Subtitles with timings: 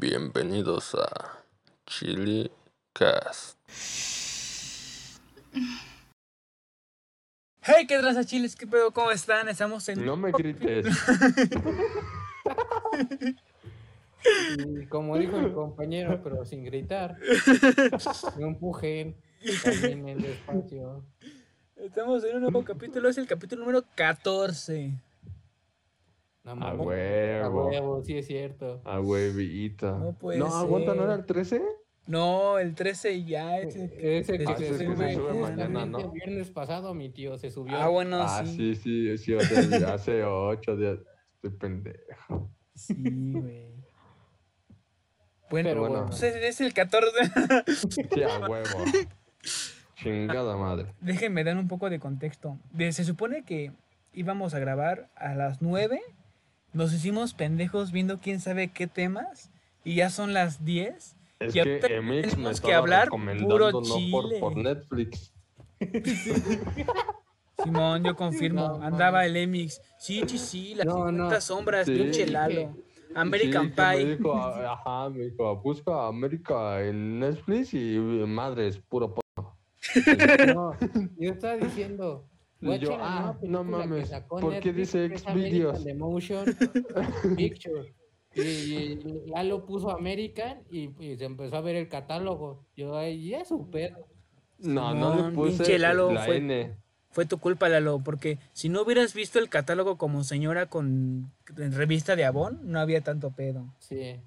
[0.00, 1.42] Bienvenidos a
[1.84, 2.48] Chili
[2.92, 3.58] Cast.
[7.62, 9.48] Hey, qué traza chiles, qué pedo, ¿cómo están?
[9.48, 10.06] Estamos en.
[10.06, 10.86] No me grites.
[14.58, 17.16] Y como dijo mi compañero, pero sin gritar.
[18.38, 19.16] No empujen,
[19.64, 21.02] caminen despacio.
[21.74, 24.92] Estamos en un nuevo capítulo, es el capítulo número 14.
[26.54, 27.66] No, A mamá, A huevo.
[27.68, 28.80] huevo, sí es cierto.
[28.84, 29.98] A huevito.
[29.98, 31.04] No puede aguanta, ¿no ser.
[31.04, 31.62] era el 13?
[32.06, 33.58] No, el 13 ya.
[33.58, 33.84] Ese,
[34.18, 35.98] Ese que Ah, se que sube se sube mañana, ¿no?
[35.98, 37.76] el viernes pasado, mi tío se subió.
[37.76, 38.74] ah, bueno, ah, sí.
[38.76, 40.98] sí, sí, sí, o sea, hace 8 días.
[41.34, 42.50] Estoy pendejo.
[42.74, 42.94] Sí,
[43.32, 43.68] güey.
[45.50, 45.98] Bueno, Pero bueno.
[46.04, 47.10] entonces es el 14.
[48.14, 48.66] Sí, a huevo.
[49.96, 50.92] Chingada madre.
[51.00, 52.58] Déjenme dar un poco de contexto.
[52.72, 53.72] De- se supone que
[54.12, 56.00] íbamos a grabar a las 9.
[56.72, 59.50] Nos hicimos pendejos viendo quién sabe qué temas.
[59.84, 61.16] Y ya son las 10.
[61.40, 64.40] Es Y que Emix me que hablar puro por, chile.
[64.40, 65.32] por Netflix.
[67.62, 68.78] Simón, yo confirmo.
[68.78, 69.80] No, Andaba el Emix.
[69.98, 71.40] Sí, sí, sí, las No, 50 no.
[71.40, 71.94] sombras, Sí.
[71.94, 72.76] pinche Lalo.
[73.14, 74.16] American Sí, que Me Pie.
[74.16, 74.34] dijo,
[74.68, 79.56] ajá, me dijo, busca América en Netflix y madre, es puro porno.
[80.54, 80.76] No,
[81.18, 82.24] yo estaba diciendo.
[82.60, 85.84] Y yo, ah, no mames, ¿por qué Netflix, dice Xvideos?
[87.36, 87.94] Picture.
[88.34, 92.66] Y, y Lalo puso American y, y se empezó a ver el catálogo.
[92.76, 94.06] Yo, ay, ya su pedo.
[94.58, 96.76] No, no Simón, le puse pinche Lalo la fue- N.
[97.10, 101.72] Fue tu culpa, Lalo, porque si no hubieras visto el catálogo como señora con en
[101.72, 103.74] revista de Avon, no había tanto pedo.
[103.78, 104.20] Sí.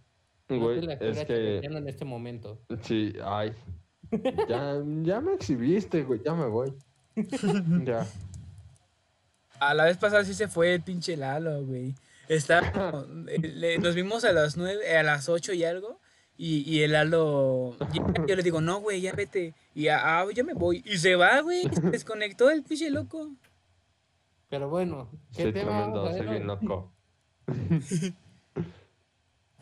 [0.49, 2.59] No Güey, es que, en este momento.
[2.81, 3.53] sí, ay.
[4.49, 6.73] Ya, ya me exhibiste, güey, ya me voy.
[7.85, 8.05] Ya.
[9.59, 11.93] A la vez pasada sí se fue el pinche Lalo, güey.
[12.27, 12.61] Está,
[13.25, 15.99] le- nos vimos a las nueve, a las ocho y algo.
[16.37, 17.75] Y, y el Lalo,
[18.27, 19.53] yo le digo, no, güey, ya vete.
[19.75, 20.81] Y ah, yo me voy.
[20.85, 21.63] Y se va, güey.
[21.71, 23.29] Se desconectó el pinche loco.
[24.49, 26.91] Pero bueno, ¿qué Soy tema tremendo, soy bien loco.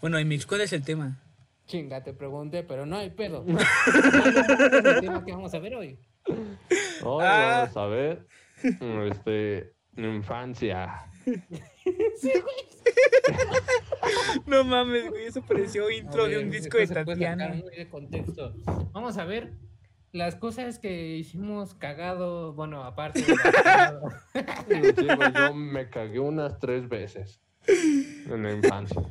[0.01, 1.19] Bueno, y Mix, ¿cuál es el tema?
[1.67, 3.45] Chinga, te pregunté, pero no hay pedo.
[3.45, 5.99] el tema que vamos a ver hoy.
[7.03, 7.61] Hoy Ah.
[7.73, 8.27] vamos a ver,
[9.11, 11.05] este, infancia.
[14.45, 17.49] No mames, güey, eso pareció intro de un disco de Tatiana.
[17.49, 18.53] muy de contexto.
[18.91, 19.53] Vamos a ver
[20.11, 24.09] las cosas que hicimos cagado, bueno, aparte de cagado.
[24.33, 29.01] Sí, güey, yo me cagué unas tres veces en la infancia.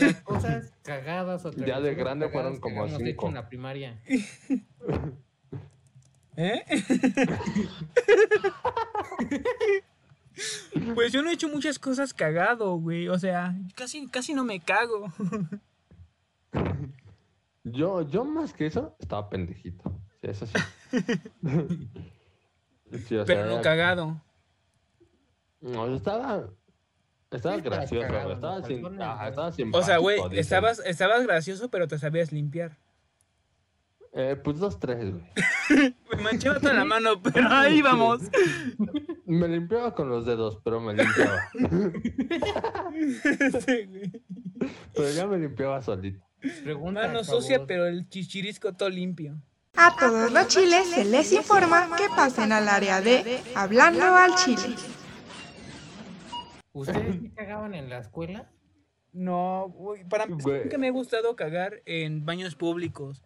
[0.00, 3.28] las cosas cagadas o Ya de grande fueron como cinco.
[3.28, 4.02] en la primaria.
[6.38, 6.64] ¿Eh?
[10.94, 13.08] Pues yo no he hecho muchas cosas cagado, güey.
[13.08, 15.12] O sea, casi, casi no me cago.
[17.64, 20.00] Yo, yo más que eso, estaba pendejito.
[20.20, 20.52] Sí, eso sí.
[23.08, 24.22] Sí, o Pero no cagado.
[25.60, 26.48] No, yo estaba.
[27.32, 28.66] Estaba gracioso, cagado, güey, Estaba, ¿no?
[29.52, 32.76] sin, ajá, O sea, güey, estabas, estabas gracioso, pero te sabías limpiar.
[34.20, 35.22] Eh, pues dos, tres, güey.
[36.16, 38.22] Me manché toda la mano, pero ahí vamos.
[39.26, 41.38] Me limpiaba con los dedos, pero me limpiaba.
[43.64, 44.22] Sí, güey.
[44.94, 46.20] pero ya me limpiaba solito.
[46.64, 47.66] Pregunta, Mano sucia, favor.
[47.68, 49.40] pero el chichirisco todo limpio.
[49.76, 54.74] A todos los chiles se les informa que pasen al área de Hablando al Chile.
[56.72, 58.50] ¿Ustedes sí cagaban en la escuela?
[59.12, 60.62] No, güey, para mí Güey.
[60.64, 63.22] nunca me ha gustado cagar en baños públicos.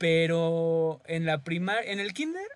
[0.00, 2.48] Pero en la primaria, en el kinder,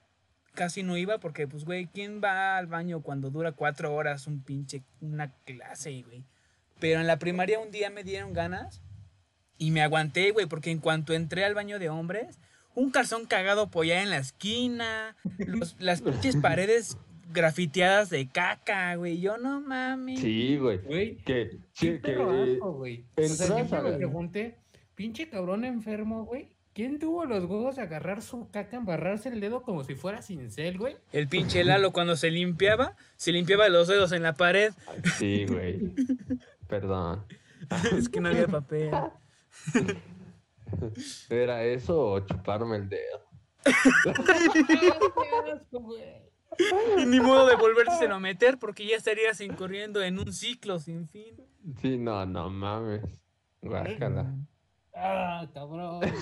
[0.55, 4.43] casi no iba porque, pues, güey, ¿quién va al baño cuando dura cuatro horas un
[4.43, 6.25] pinche, una clase, güey?
[6.81, 8.81] Pero en la primaria un día me dieron ganas
[9.59, 12.41] y me aguanté, güey, porque en cuanto entré al baño de hombres,
[12.75, 16.97] un calzón cagado apoyado en la esquina, los- las pinches paredes
[17.31, 19.21] grafiteadas de caca, güey.
[19.21, 20.19] Yo no mames.
[20.19, 20.79] Sí, güey.
[20.79, 22.17] Güey, Que, sí, sí, que.
[22.17, 23.05] güey.
[23.19, 24.57] O sea, siempre me pregunté,
[24.95, 26.54] pinche cabrón enfermo, güey.
[26.75, 30.77] ¿Quién tuvo los huevos de agarrar su caca, embarrarse el dedo como si fuera cincel,
[30.77, 30.97] güey?
[31.13, 34.73] El pinche Lalo cuando se limpiaba, se limpiaba los dedos en la pared.
[35.17, 35.95] Sí, güey.
[36.67, 37.25] Perdón.
[37.97, 38.91] Es que no había papel.
[41.31, 43.25] ¿Era eso o chuparme el dedo?
[43.65, 46.25] ¡Qué asco, güey!
[46.99, 51.07] Y ni modo de volverse a meter porque ya estarías incurriendo en un ciclo sin
[51.07, 51.37] fin.
[51.81, 53.03] Sí, no, no mames.
[53.63, 54.35] Guácala.
[54.95, 56.01] ¡Ah, cabrón!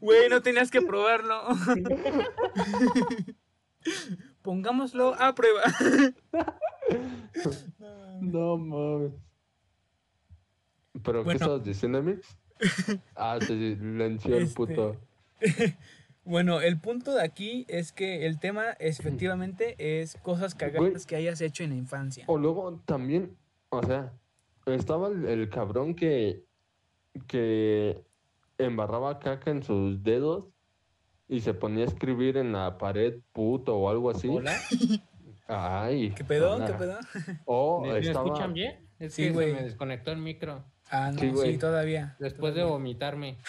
[0.00, 1.42] Güey, no tenías que probarlo.
[4.42, 5.62] Pongámoslo a prueba.
[8.20, 9.12] No mames.
[11.02, 12.36] ¿Pero qué estabas diciendo, Mix?
[13.16, 14.96] Ah, se silenció el Este, puto.
[16.24, 21.04] Bueno, el punto de aquí es que el tema es, efectivamente es cosas cagadas Güey.
[21.06, 22.24] que hayas hecho en la infancia.
[22.28, 23.36] O luego también,
[23.70, 24.12] o sea,
[24.66, 26.44] estaba el, el cabrón que,
[27.26, 28.02] que
[28.58, 30.46] embarraba caca en sus dedos
[31.28, 34.28] y se ponía a escribir en la pared puto o algo así.
[34.28, 34.56] ¿Hola?
[35.48, 36.10] Ay.
[36.14, 36.54] ¿Qué pedo?
[36.56, 36.66] hola.
[36.66, 36.98] ¿Qué pedo?
[37.44, 38.26] O ¿Me, me estaba...
[38.26, 38.88] escuchan bien?
[38.98, 39.48] Es Sí, que güey.
[39.48, 40.64] se me desconectó el micro.
[40.90, 41.58] Ah, no, Sí, sí, güey.
[41.58, 42.14] todavía.
[42.20, 43.38] Después de vomitarme.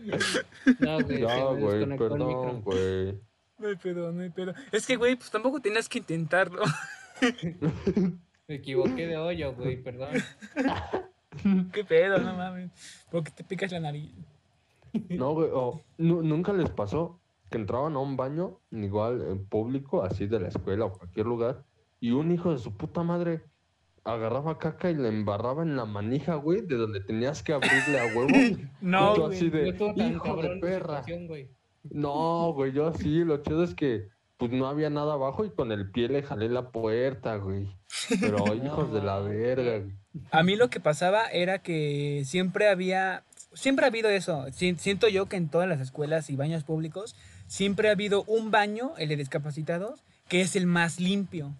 [0.80, 2.60] no, güey, se No, me güey, desconectó el perdón, micro.
[2.62, 3.20] güey.
[3.58, 4.54] No hay pedo, no hay pedo.
[4.72, 6.62] Es que, güey, pues tampoco tenías que intentarlo.
[8.48, 10.10] Me equivoqué de hoyo, güey, perdón.
[11.72, 12.18] ¿Qué pedo?
[12.18, 12.70] No mames.
[13.10, 14.10] ¿Por qué te picas la nariz?
[15.08, 15.50] No, güey,
[15.98, 17.20] nunca les pasó
[17.50, 21.64] que entraban a un baño, igual en público, así de la escuela o cualquier lugar,
[22.00, 23.42] y un hijo de su puta madre
[24.04, 28.06] agarraba caca y le embarraba en la manija, güey, de donde tenías que abrirle a
[28.06, 28.28] huevo.
[28.80, 29.36] No, Y tú güey.
[29.36, 31.02] así de, hijo de cabrón la perra.
[31.28, 31.50] güey.
[31.90, 34.08] No, güey, yo sí, lo chido es que
[34.40, 37.68] pues no había nada abajo y con el pie le jalé la puerta, güey.
[38.20, 39.94] Pero hijos de la verga, güey.
[40.32, 43.22] A mí lo que pasaba era que siempre había,
[43.52, 44.46] siempre ha habido eso.
[44.52, 47.14] Si- Siento yo que en todas las escuelas y baños públicos
[47.46, 51.54] siempre ha habido un baño, el de discapacitados, que es el más limpio.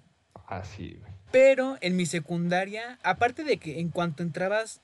[0.49, 1.12] Así, güey.
[1.31, 4.81] Pero en mi secundaria, aparte de que en cuanto entrabas,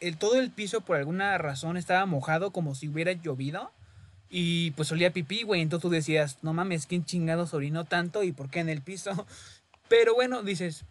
[0.00, 3.70] el, todo el piso por alguna razón estaba mojado como si hubiera llovido.
[4.28, 5.60] Y pues olía pipí, güey.
[5.60, 9.26] Entonces tú decías, no mames, ¿quién chingados orinó tanto y por qué en el piso?
[9.88, 10.84] Pero bueno, dices,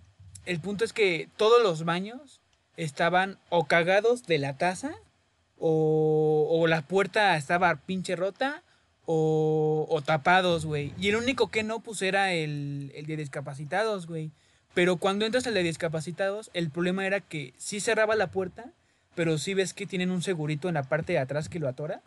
[0.46, 2.42] el punto es que todos los baños
[2.78, 4.96] estaban o cagados de la taza,
[5.58, 8.64] o, o la puerta estaba pinche rota,
[9.06, 10.94] o, o tapados, güey.
[11.00, 14.32] Y el único que no, pues era el, el de discapacitados, güey.
[14.74, 18.74] Pero cuando entras al de discapacitados, el problema era que sí cerraba la puerta,
[19.16, 22.02] pero sí ves que tienen un segurito en la parte de atrás que lo atora.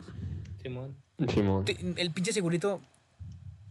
[0.61, 0.95] Simón.
[1.27, 1.65] Simón.
[1.97, 2.81] El pinche segurito,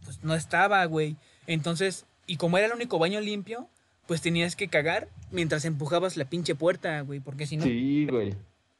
[0.05, 1.15] pues no estaba, güey.
[1.47, 3.67] Entonces, y como era el único baño limpio,
[4.07, 7.63] pues tenías que cagar mientras empujabas la pinche puerta, güey, porque si no...
[7.63, 8.35] Sí, güey.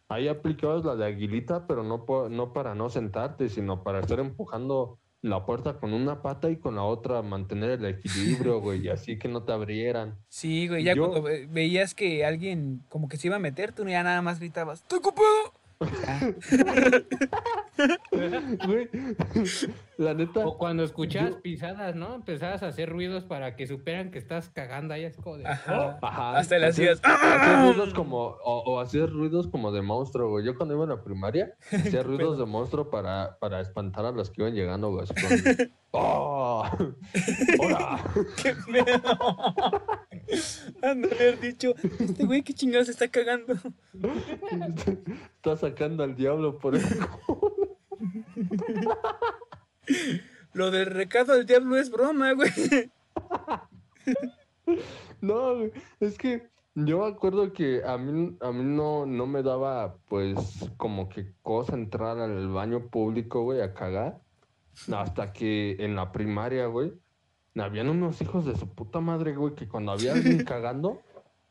[0.07, 4.19] Ahí aplicabas la de aguilita, pero no, po- no para no sentarte, sino para estar
[4.19, 8.89] empujando la puerta con una pata y con la otra mantener el equilibrio, güey, y
[8.89, 10.15] así que no te abrieran.
[10.29, 13.71] Sí, güey, ya Yo- cuando ve- veías que alguien como que se iba a meter,
[13.73, 15.49] tú ya nada más gritabas, ¡Estoy ocupado!
[18.65, 18.89] Güey,
[19.97, 20.45] la neta.
[20.45, 22.15] O cuando escuchabas Yo- pisadas, ¿no?
[22.15, 25.05] Empezabas a hacer ruidos para que supieran que estás cagando ahí.
[25.05, 25.97] Es como de, Ajá.
[26.01, 26.05] "Oh".
[26.05, 30.29] Ajá, Hasta le hacías- hacías, hacías ruidos como, o, o hacías ruidos como de monstruo,
[30.29, 30.45] güey.
[30.45, 34.29] Yo cuando iba en la primaria, hacía ruidos de monstruo para, para espantar a los
[34.29, 35.03] que iban llegando, güey.
[35.03, 36.65] así como, ¡Oh!
[37.59, 37.99] ¡Hola!
[38.43, 39.81] ¡Qué pedo!
[40.83, 43.55] Han de haber dicho, este güey qué chingados se está cagando.
[45.39, 46.83] Está sacando al diablo por el
[47.25, 47.77] culo.
[50.53, 52.51] Lo del recado del diablo es broma, güey.
[55.21, 55.51] No,
[56.00, 60.69] es que yo me acuerdo que a mí, a mí no, no me daba, pues,
[60.77, 64.21] como que cosa entrar al baño público, güey, a cagar.
[64.94, 66.94] Hasta que en la primaria, güey,
[67.57, 71.01] habían unos hijos de su puta madre, güey, que cuando había alguien cagando,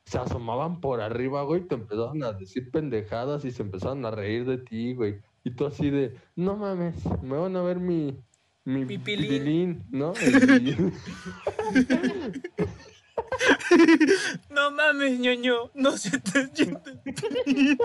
[0.08, 4.47] se asomaban por arriba, güey, te empezaban a decir pendejadas y se empezaban a reír
[4.47, 5.21] de ti, güey.
[5.44, 8.16] Y tú así de, no mames, me van a ver mi,
[8.64, 9.28] mi Pipilín.
[9.28, 10.14] pipilín", ¿no?
[14.50, 16.99] No mames, ñoño, no se te siente.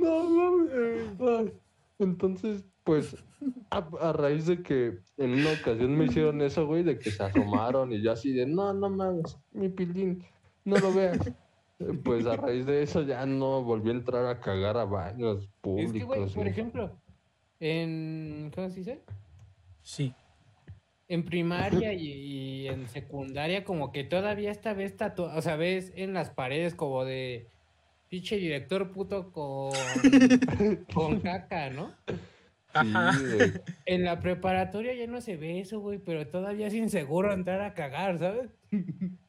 [0.00, 1.52] No mames.
[1.98, 3.14] Entonces, pues,
[3.70, 7.22] a, a raíz de que en una ocasión me hicieron eso, güey, de que se
[7.22, 10.24] asomaron y yo así de, no, no mames, mi pilín,
[10.64, 11.26] no lo veas.
[11.26, 15.42] Eh, Pues a raíz de eso ya no volví a entrar a cagar a baños
[15.42, 15.92] Es públicos.
[15.92, 16.90] que, güey, por ejemplo,
[17.60, 18.50] en.
[18.54, 19.00] ¿Cómo se dice?
[19.82, 20.14] Sí.
[21.08, 25.92] En primaria y, y en secundaria, como que todavía esta vez tatu- o sea, ves
[25.94, 27.46] en las paredes como de
[28.08, 29.72] pinche director puto con,
[30.94, 31.92] con caca, ¿no?
[32.74, 33.12] Ajá.
[33.12, 33.52] Sí, güey.
[33.86, 37.74] En la preparatoria ya no se ve eso, güey, pero todavía es inseguro entrar a
[37.74, 38.50] cagar, ¿sabes?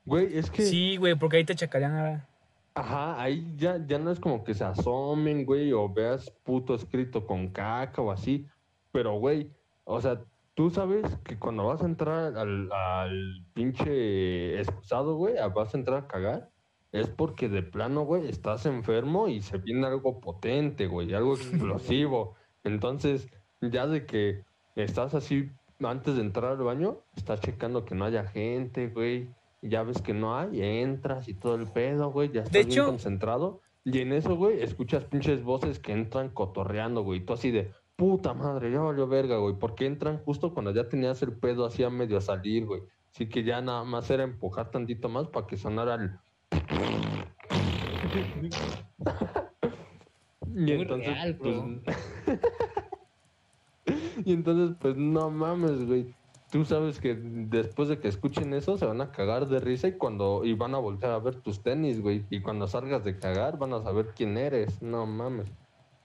[0.06, 2.28] Güey, es que, Sí, güey, porque ahí te chacarían ahora.
[2.76, 7.26] ajá, ahí ya, ya no es como que se asomen, güey, o veas puto escrito
[7.26, 8.46] con caca o así.
[8.92, 9.50] Pero, güey,
[9.86, 10.22] o sea,
[10.56, 15.78] tú sabes que cuando vas a entrar al, al pinche excusado, güey, a- vas a
[15.78, 16.50] entrar a cagar,
[16.92, 22.36] es porque de plano, güey, estás enfermo y se viene algo potente, güey, algo explosivo.
[22.64, 23.28] Entonces,
[23.62, 24.44] ya de que
[24.76, 25.50] estás así
[25.82, 29.30] antes de entrar al baño, estás checando que no haya gente, güey,
[29.62, 32.72] ya ves que no hay, entras y todo el pedo, güey, ya estás De bien
[32.72, 33.62] hecho- concentrado.
[33.86, 37.20] Y en eso, güey, escuchas pinches voces que entran cotorreando, güey.
[37.20, 39.56] y Tú así de, puta madre, ya valió verga, güey.
[39.58, 42.82] Porque entran justo cuando ya tenías el pedo así a medio salir, güey.
[43.14, 46.12] Así que ya nada más era empujar tantito más para que sonara el...
[50.56, 51.56] y entonces, real, pues...
[54.26, 56.14] y entonces, pues no mames, güey.
[56.52, 59.94] Tú sabes que después de que escuchen eso se van a cagar de risa y
[59.94, 62.26] cuando y van a voltear a ver tus tenis, güey.
[62.32, 64.82] Y cuando salgas de cagar van a saber quién eres.
[64.82, 65.48] No mames.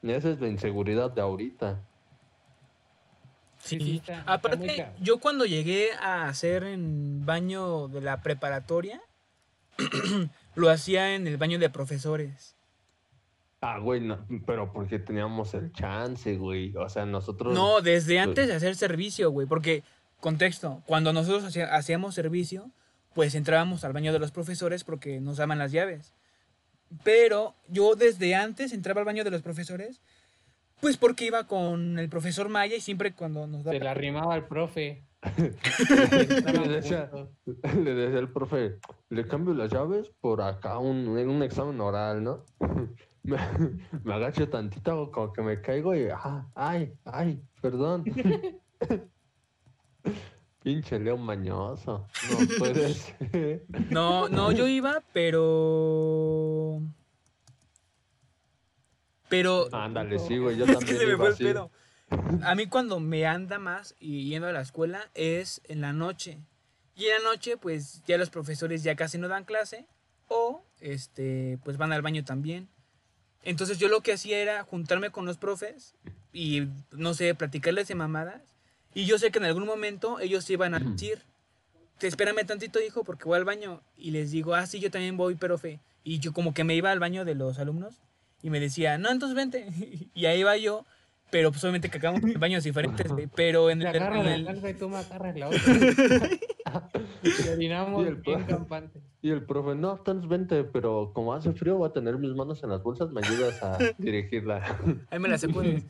[0.03, 1.81] Y esa es la inseguridad de ahorita.
[3.59, 3.97] Sí, Sí.
[3.97, 9.01] está- está Aparte, yo cuando llegué a hacer en baño de la preparatoria,
[10.55, 12.55] lo hacía en el baño de profesores.
[13.67, 16.77] Ah, güey, no, pero porque teníamos el chance, güey.
[16.77, 17.55] O sea, nosotros.
[17.55, 19.47] No, desde pues- antes de hacer servicio, güey.
[19.47, 19.83] Porque,
[20.21, 22.71] contexto, cuando nosotros hacía- hacíamos servicio,
[23.15, 26.13] pues entrábamos al baño de los profesores porque nos daban las llaves.
[27.05, 30.03] Pero yo desde antes entraba al baño de los profesores,
[30.81, 33.85] pues porque iba con el profesor Maya y siempre cuando nos Se daba...
[33.85, 35.05] la arrimaba al profe.
[35.35, 37.11] Le decía,
[37.47, 38.79] le decía el profe,
[39.09, 42.45] le cambio las llaves por acá un, en un examen oral, ¿no?
[43.25, 43.37] Me,
[44.05, 48.05] me agacho tantito como que me caigo y ah, ay, ay, perdón.
[50.63, 52.07] Pinche león mañoso.
[52.31, 53.65] No puede ser.
[53.91, 56.81] No, no, yo iba, pero...
[59.29, 59.69] Pero...
[59.73, 61.71] Ándale, sí, güey, yo Es que también se me fue el pedo.
[62.43, 66.41] A mí cuando me anda más y yendo a la escuela es en la noche.
[66.95, 69.87] Y en la noche, pues ya los profesores ya casi no dan clase
[70.29, 72.69] o este, pues van al baño también.
[73.45, 75.95] Entonces yo lo que hacía era juntarme con los profes
[76.33, 78.43] y no sé, platicarles de mamadas.
[78.95, 81.21] Y yo sé que en algún momento ellos iban a decir,
[81.99, 83.83] te espérame tantito, hijo, porque voy al baño.
[83.97, 85.81] Y les digo, ah, sí, yo también voy, profe.
[86.03, 87.95] Y yo como que me iba al baño de los alumnos
[88.43, 89.67] y me decía, no, entonces vente.
[90.15, 90.85] Y ahí iba yo,
[91.31, 94.71] pero pues obviamente cagamos en baños diferentes, güey, pero en el, agarra en el- calza
[94.71, 95.61] y tú me agarras la otra.
[97.23, 99.01] y orinamos Y el bien campante.
[99.23, 102.63] Y el profe, no, entonces vente, pero como hace frío voy a tener mis manos
[102.63, 104.79] en las bolsas, me ayudas a dirigirla.
[105.11, 105.85] ahí me la pues.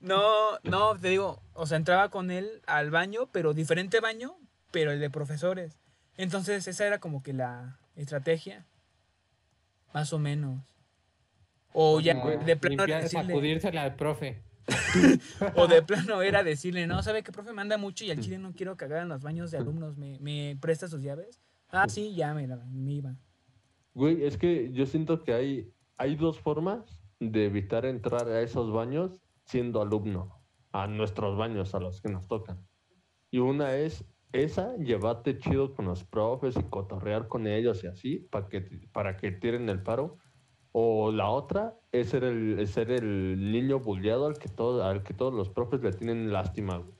[0.00, 4.36] No, no, te digo, o sea, entraba con él al baño, pero diferente baño,
[4.70, 5.78] pero el de profesores.
[6.16, 8.66] Entonces esa era como que la estrategia,
[9.92, 10.60] más o menos.
[11.72, 14.42] O ya Como de plano decirle, sacudírsela al profe.
[15.56, 18.52] o de plano era decirle, no, sabe que profe me mucho y al chile no
[18.54, 21.40] quiero cagar en los baños de alumnos, ¿me, me presta sus llaves?
[21.70, 23.16] Ah, sí, ya me, me iba.
[23.94, 28.72] Güey, es que yo siento que hay, hay dos formas de evitar entrar a esos
[28.72, 30.40] baños siendo alumno,
[30.72, 32.66] a nuestros baños, a los que nos tocan.
[33.30, 38.18] Y una es esa, llevarte chido con los profes y cotorrear con ellos y así,
[38.18, 38.60] para que,
[38.92, 40.18] para que tiren el paro.
[40.72, 45.04] O la otra es ser el, es ser el niño bulleado al que, todo, al
[45.04, 46.92] que todos los profes le tienen lástima, güey.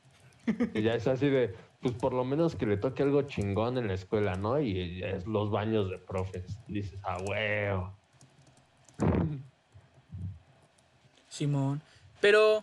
[0.74, 3.88] Y ya es así de, pues por lo menos que le toque algo chingón en
[3.88, 4.60] la escuela, ¿no?
[4.60, 6.60] Y es los baños de profes.
[6.68, 7.92] Dices, ah, huevo.
[11.28, 11.82] Simón.
[12.20, 12.62] Pero,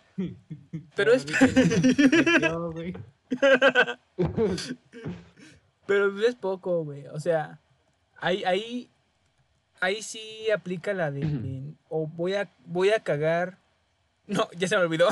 [0.96, 1.26] pero es,
[5.86, 7.06] pero es poco, güey.
[7.08, 7.60] O sea,
[8.18, 8.91] ahí, ahí,
[9.82, 13.58] ahí sí aplica la de, o voy a, voy a cagar.
[14.26, 15.08] No, ya se me olvidó.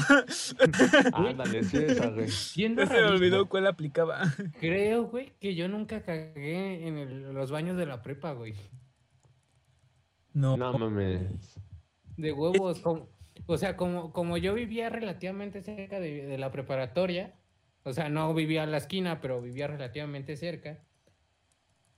[1.12, 2.30] Ándale, sí, esa, güey.
[2.30, 4.22] Siendo Ya se me olvidó cuál aplicaba.
[4.60, 8.54] Creo, güey, que yo nunca cagué en el- los baños de la prepa, güey.
[10.32, 10.56] No.
[10.56, 11.58] No mames.
[12.16, 13.08] De huevos, como,
[13.46, 17.34] o sea, como, como yo vivía relativamente cerca de, de la preparatoria,
[17.82, 20.78] o sea, no vivía a la esquina, pero vivía relativamente cerca,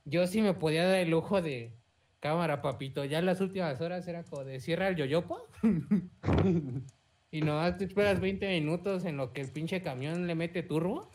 [0.04, 1.76] yo sí me podía dar el lujo de
[2.22, 3.04] cámara, papito.
[3.04, 5.44] Ya en las últimas horas era como de cierra el yoyopo.
[7.32, 11.10] y nomás te esperas 20 minutos en lo que el pinche camión le mete turbo.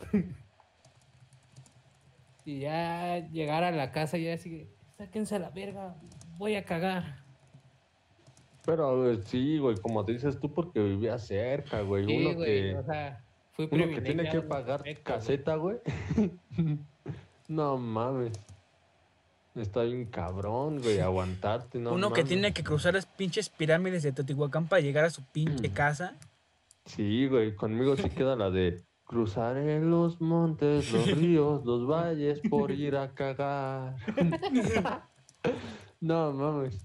[2.44, 5.96] y ya llegar a la casa y ya así, sáquense a la verga,
[6.36, 7.24] voy a cagar.
[8.66, 12.04] Pero eh, sí, güey, como te dices tú, porque vivía cerca, güey.
[12.04, 15.78] Sí, uno güey, que, o sea, fui uno que tiene que pagar caseta, güey.
[17.48, 18.32] no mames.
[19.58, 24.12] Está bien cabrón, güey, aguantarte, no Uno que tiene que cruzar las pinches pirámides de
[24.12, 25.26] Teotihuacán para llegar a su Mm.
[25.32, 26.16] pinche casa.
[26.86, 32.70] Sí, güey, conmigo sí queda la de cruzaré los montes, los ríos, los valles por
[32.70, 33.96] ir a cagar.
[36.00, 36.84] no mames.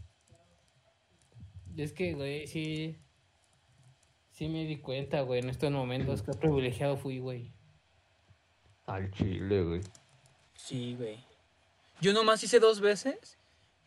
[1.78, 3.00] Es que, güey, sí.
[4.32, 7.54] Sí me di cuenta, güey, en estos momentos que privilegiado fui, güey.
[8.86, 9.82] Al chile, güey.
[10.56, 11.18] Sí, güey.
[12.02, 13.38] Yo nomás hice dos veces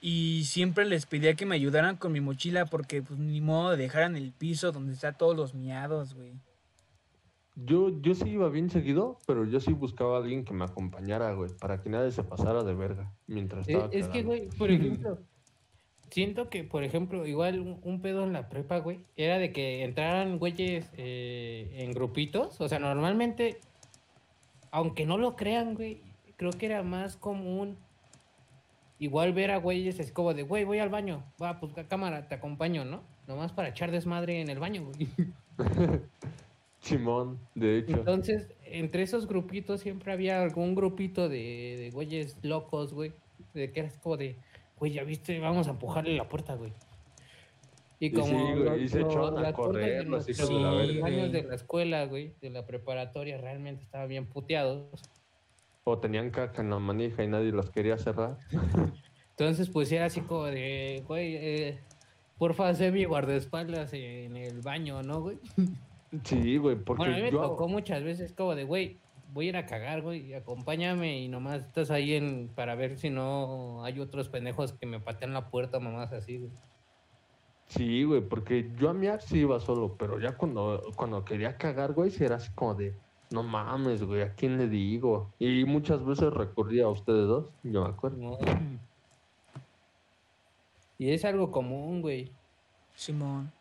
[0.00, 3.76] y siempre les pedía que me ayudaran con mi mochila porque pues ni modo de
[3.76, 6.32] dejar en el piso donde está todos los miados, güey.
[7.56, 11.32] Yo, yo sí iba bien seguido, pero yo sí buscaba a alguien que me acompañara,
[11.32, 14.28] güey, para que nadie se pasara de verga mientras Eh, estaba es que, cagando.
[14.28, 15.18] güey, por ejemplo,
[16.10, 19.84] siento que, por ejemplo, igual un, un pedo en la prepa, güey, era de que
[19.84, 22.60] entraran güeyes eh, en grupitos.
[22.60, 23.58] O sea, normalmente,
[24.70, 26.02] aunque no lo crean, güey,
[26.36, 27.78] creo que era más común
[28.98, 31.22] igual ver a güeyes así como de, güey, voy al baño.
[31.42, 33.02] Va, pues cámara, te acompaño, ¿no?
[33.26, 35.08] Nomás para echar desmadre en el baño, güey.
[36.80, 37.96] Simón, de hecho.
[37.96, 43.12] Entonces, entre esos grupitos siempre había algún grupito de, de güeyes locos, güey.
[43.54, 44.36] De que era así como de,
[44.78, 46.72] güey, ya viste, vamos a empujarle la puerta, güey.
[47.98, 50.10] Y Y como sí, güey, lo- y se lo- echaban a las puertas correr, de
[50.10, 51.06] los hijos nuestros de la verga.
[51.06, 54.86] años de la escuela, güey, de la preparatoria, realmente estaban bien puteados.
[55.88, 58.38] O tenían caca en la manija y nadie los quería cerrar.
[59.30, 61.78] Entonces, pues era así como de, güey, eh,
[62.38, 65.38] porfa, sé mi guardaespaldas en el baño, ¿no, güey?
[66.24, 67.40] Sí, güey, porque Bueno, a mí me yo...
[67.40, 68.98] tocó muchas veces como de, güey,
[69.32, 73.10] voy a ir a cagar, güey, acompáñame y nomás estás ahí en, para ver si
[73.10, 76.50] no hay otros pendejos que me patean la puerta, mamás así, güey.
[77.66, 81.92] Sí, güey, porque yo a miar sí iba solo, pero ya cuando, cuando quería cagar,
[81.92, 82.94] güey, sí era así como de,
[83.30, 85.32] no mames, güey, ¿a quién le digo?
[85.38, 88.16] Y muchas veces recurría a ustedes dos, yo me acuerdo.
[88.18, 88.38] No.
[90.98, 92.32] Y es algo común, güey.
[92.94, 93.52] Simón.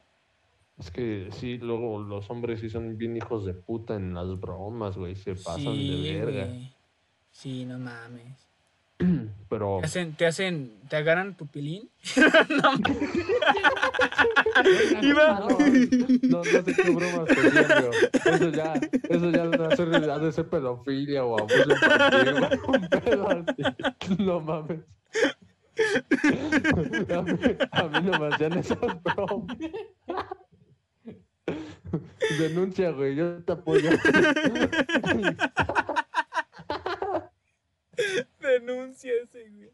[0.77, 4.98] Es que sí, luego los hombres sí son bien hijos de puta en las bromas,
[4.98, 6.45] güey, se pasan Sí, de verga.
[6.48, 6.74] güey.
[7.31, 8.45] Sí, no mames.
[9.50, 11.90] Pero Te hacen, te hacen, te agarran tu pilín.
[15.02, 15.58] Iba- no, no,
[16.38, 17.00] no sé qué digo.
[18.25, 18.74] Eso ya,
[19.10, 23.64] eso ya de ser, ha de ser pedofilia o abuso infantil, güey, un pedo así.
[24.24, 24.80] No mames.
[27.14, 27.38] A mí,
[27.72, 29.58] a mí no me hacían esas bromas.
[32.39, 33.89] Denuncia, güey, yo te apoyo.
[38.95, 39.71] Denuncia ese, güey.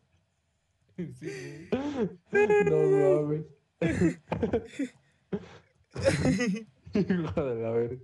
[2.64, 2.78] No
[3.22, 3.46] mames.
[6.94, 8.02] Hijo de la verga.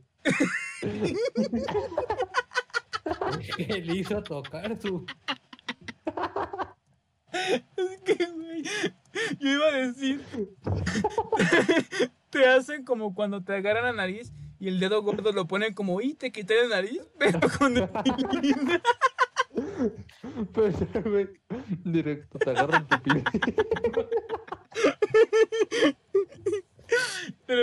[3.67, 5.05] Le hizo tocar su...
[7.75, 8.63] Es que, güey,
[9.39, 10.23] yo iba a decir,
[12.29, 16.01] te hacen como cuando te agarran la nariz y el dedo gordo lo ponen como,
[16.01, 17.89] y te quité la nariz, pero con el.
[20.53, 21.27] Pero, güey,
[21.83, 23.23] directo, te agarran tu pie.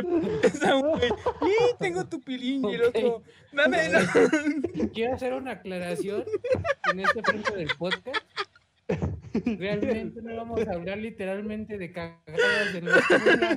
[0.04, 0.20] Un
[0.90, 1.08] güey,
[1.42, 4.90] y tengo tu pilín, y el otro, dame, no.
[4.92, 6.24] Quiero hacer una aclaración
[6.92, 8.24] en este frente del podcast.
[9.44, 13.56] Realmente no vamos a hablar literalmente de cagadas la escuela,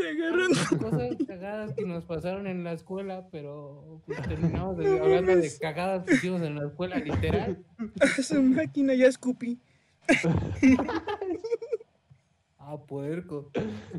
[0.00, 0.50] te agarran.
[0.80, 6.04] cosas cagadas que nos pasaron en la escuela, pero pues, terminamos de- hablando de cagadas
[6.04, 7.64] que hicimos en la escuela, literal.
[8.22, 9.58] Su máquina ya escupí.
[12.62, 13.50] Ah, puerco.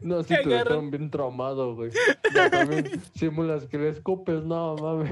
[0.01, 1.91] No, sí Te dejaron bien traumado, güey.
[2.33, 5.11] Ya también simulas que le escupes, no mames.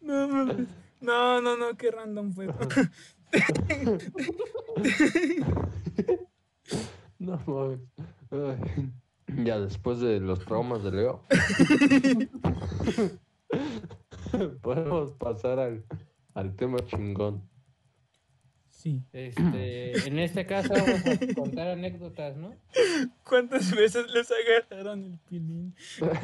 [0.00, 0.68] No, mames.
[1.00, 2.46] no, no, no, qué random fue.
[7.18, 7.80] No mames.
[9.44, 11.22] Ya después de los traumas de Leo.
[14.62, 15.82] Podemos pasar al,
[16.34, 17.48] al tema chingón.
[18.68, 19.02] Sí.
[19.12, 22.54] Este, en este caso vamos a contar anécdotas, ¿no?
[23.24, 25.74] ¿Cuántas veces les agarraron el pilín?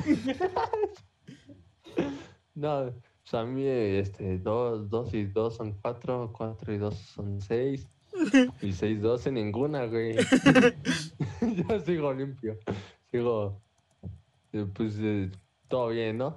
[2.52, 2.92] No,
[3.22, 7.88] pues a mí, este, dos, dos y dos son cuatro, cuatro y dos son seis.
[8.62, 10.16] Y seis, doce, ninguna, güey.
[11.40, 12.58] Yo sigo limpio.
[13.10, 13.60] Sigo,
[14.52, 15.30] eh, pues, eh,
[15.68, 16.36] todo bien, ¿no?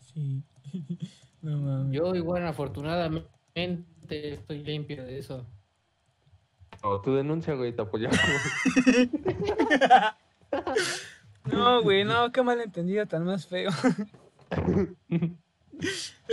[0.00, 0.42] Sí.
[1.42, 1.92] No mames.
[1.92, 3.26] Yo igual afortunadamente
[4.06, 5.44] estoy limpio de eso.
[6.82, 8.18] O tu denuncia, güey, te apoyamos.
[11.44, 13.70] No, güey, no, qué malentendido, tan más feo.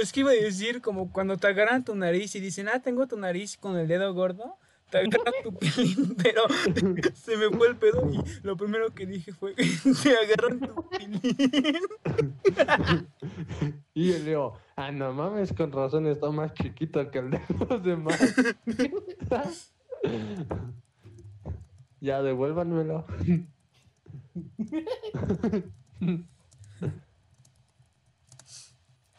[0.01, 3.07] Es que iba a decir como cuando te agarran tu nariz y dicen, ah, tengo
[3.07, 4.55] tu nariz con el dedo gordo,
[4.89, 6.43] te agarran tu pilín, pero
[7.15, 9.55] se me fue el pedo y lo primero que dije fue,
[10.03, 11.21] te agarran tu pilín.
[13.93, 17.83] Y el Leo, ah, no mames, con razón está más chiquito que el de los
[17.83, 18.35] demás.
[21.99, 23.05] ya, devuélvanmelo.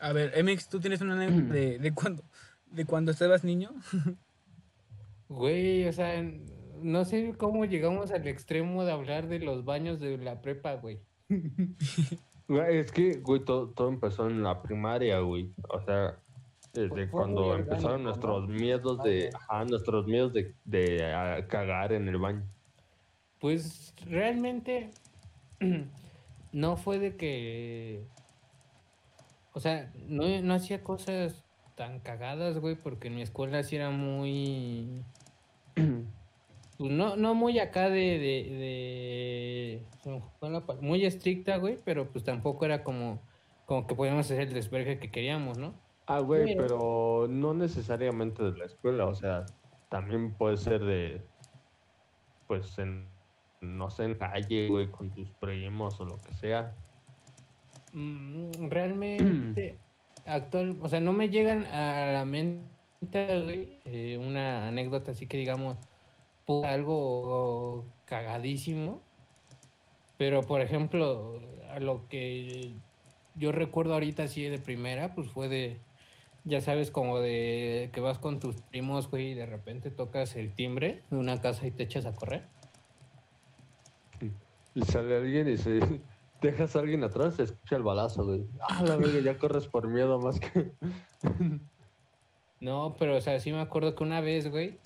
[0.00, 2.24] A ver, Emix, ¿tú tienes una anécdota de, de cuando,
[2.66, 3.70] de cuando estabas niño?
[5.28, 6.22] Güey, o sea,
[6.82, 11.00] no sé cómo llegamos al extremo de hablar de los baños de la prepa, güey.
[12.48, 15.52] Güey, Es que, güey, todo, todo empezó en la primaria, güey.
[15.68, 16.18] O sea,
[16.72, 18.08] desde cuando orgánico, empezaron ¿no?
[18.08, 22.42] nuestros miedos de, ajá, nuestros miedos de, de cagar en el baño.
[23.38, 24.90] Pues realmente
[26.52, 28.04] no fue de que,
[29.52, 33.90] o sea, no, no hacía cosas tan cagadas, güey, porque en mi escuela sí era
[33.90, 35.02] muy,
[35.74, 39.82] pues no, no muy acá de, de,
[40.80, 43.20] muy estricta, güey, pero pues tampoco era como,
[43.66, 45.74] como que podíamos hacer el desvergue que queríamos, ¿no?
[46.06, 49.46] Ah, güey, Pero- pero no necesariamente de la escuela, o sea,
[49.88, 51.22] también puede ser de,
[52.46, 53.06] pues, en,
[53.60, 56.74] no sé, en calle, güey, con tus primos o lo que sea.
[57.92, 59.76] Mm, Realmente,
[60.26, 62.68] actual, o sea, no me llegan a la mente,
[63.84, 65.76] eh, una anécdota así que digamos,
[66.64, 69.00] algo cagadísimo.
[70.18, 72.74] Pero, por ejemplo, a lo que
[73.36, 75.78] yo recuerdo ahorita así de primera, pues fue de,
[76.44, 80.52] ya sabes, como de que vas con tus primos, güey, y de repente tocas el
[80.52, 82.44] timbre de una casa y te echas a correr.
[84.74, 85.80] Y sale alguien y se
[86.40, 88.46] dejas a alguien atrás, se escucha el balazo, güey.
[88.60, 90.72] Ah, la verga, ya corres por miedo más que.
[92.60, 94.78] No, pero o sea, sí me acuerdo que una vez, güey,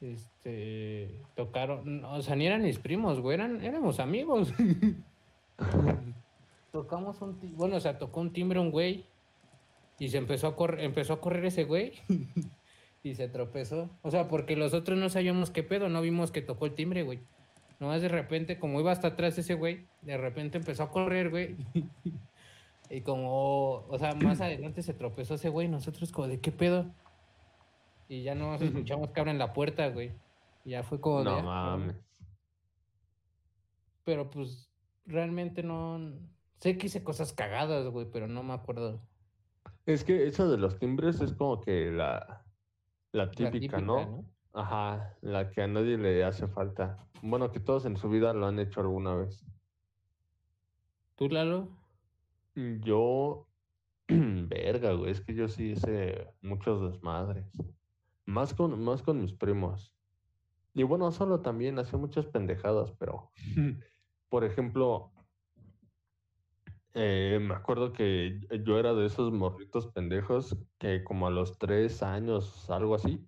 [0.00, 4.52] este, tocaron, o sea, ni eran mis primos, güey, eran, éramos amigos.
[6.72, 9.06] Tocamos un, bueno, o sea, tocó un timbre un güey
[10.00, 11.92] y se empezó a correr, empezó a correr ese güey
[13.04, 13.88] y se tropezó.
[14.02, 17.04] O sea, porque los otros no sabíamos qué pedo, no vimos que tocó el timbre,
[17.04, 17.20] güey.
[17.80, 21.56] Nomás de repente, como iba hasta atrás ese güey, de repente empezó a correr, güey.
[22.90, 26.86] Y como, o sea, más adelante se tropezó ese güey, nosotros como, ¿de qué pedo?
[28.08, 30.12] Y ya no escuchamos que abren la puerta, güey.
[30.64, 31.96] Y ya fue como de, No "Ah, mames.
[34.04, 34.70] Pero pues,
[35.06, 36.12] realmente no...
[36.60, 39.00] Sé que hice cosas cagadas, güey, pero no me acuerdo.
[39.86, 42.44] Es que eso de los timbres es como que la,
[43.12, 44.24] la La típica, ¿no?
[44.54, 46.96] Ajá, la que a nadie le hace falta.
[47.22, 49.44] Bueno, que todos en su vida lo han hecho alguna vez.
[51.16, 51.68] ¿Tú, Lalo?
[52.54, 53.48] Yo,
[54.08, 57.50] verga, güey, es que yo sí hice muchos desmadres.
[58.26, 59.92] Más con, más con mis primos.
[60.72, 63.32] Y bueno, solo también hacía muchas pendejadas, pero,
[64.28, 65.10] por ejemplo,
[66.92, 72.04] eh, me acuerdo que yo era de esos morritos pendejos que como a los tres
[72.04, 73.20] años, algo así,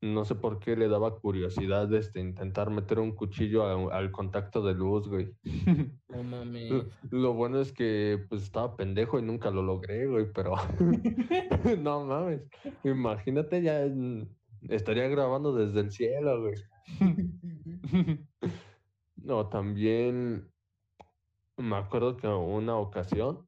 [0.00, 4.62] no sé por qué le daba curiosidad este, intentar meter un cuchillo a- al contacto
[4.62, 5.34] de luz, güey.
[6.08, 6.70] No mames.
[6.70, 10.54] Lo- Lo bueno es que pues estaba pendejo y nunca lo logré, güey, pero
[11.80, 12.42] no mames.
[12.84, 13.82] Imagínate ya
[14.68, 16.54] estaría grabando desde el cielo, güey.
[19.16, 20.48] No, también
[21.56, 23.46] me acuerdo que una ocasión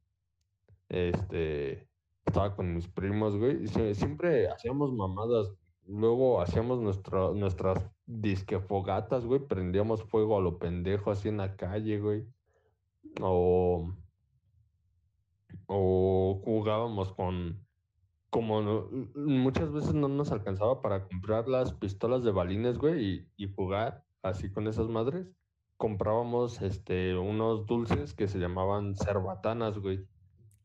[0.88, 1.86] este
[2.26, 5.48] estaba con mis primos, güey, y sie- siempre hacíamos mamadas.
[5.90, 11.56] Luego hacíamos nuestra- nuestras disque fogatas, güey, prendíamos fuego a lo pendejo así en la
[11.56, 12.26] calle, güey.
[13.20, 13.92] O,
[15.66, 17.66] o jugábamos con,
[18.30, 23.44] como no- muchas veces no nos alcanzaba para comprar las pistolas de balines, güey, y,
[23.44, 25.26] y jugar así con esas madres.
[25.76, 30.06] Comprábamos este, unos dulces que se llamaban cerbatanas, güey.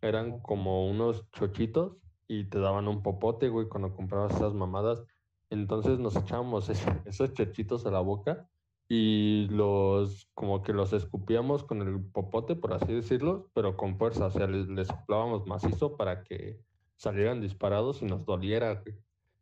[0.02, 5.04] Eran como unos chochitos y te daban un popote, güey, cuando comprabas esas mamadas.
[5.50, 6.70] Entonces nos echábamos
[7.06, 8.50] esos chochitos a la boca
[8.88, 14.28] y los como que los escupíamos con el popote, por así decirlo, pero con fuerza,
[14.28, 16.60] o sea, les, les soplábamos macizo para que
[16.96, 18.84] salieran disparados y nos doliera.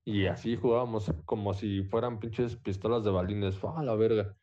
[0.05, 4.35] Y así jugábamos como si fueran pinches pistolas de balines, ¡ah, la verga!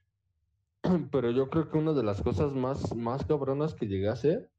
[1.11, 4.51] Pero yo creo que una de las cosas más, más cabronas que llegué a hacer,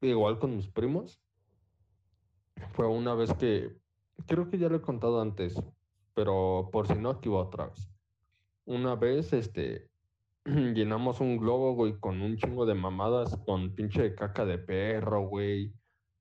[0.00, 1.20] igual con mis primos,
[2.72, 3.76] fue una vez que,
[4.26, 5.54] creo que ya lo he contado antes,
[6.14, 7.88] pero por si no, aquí va otra vez.
[8.64, 9.88] Una vez, este,
[10.44, 15.72] llenamos un globo, güey, con un chingo de mamadas, con pinche caca de perro, güey,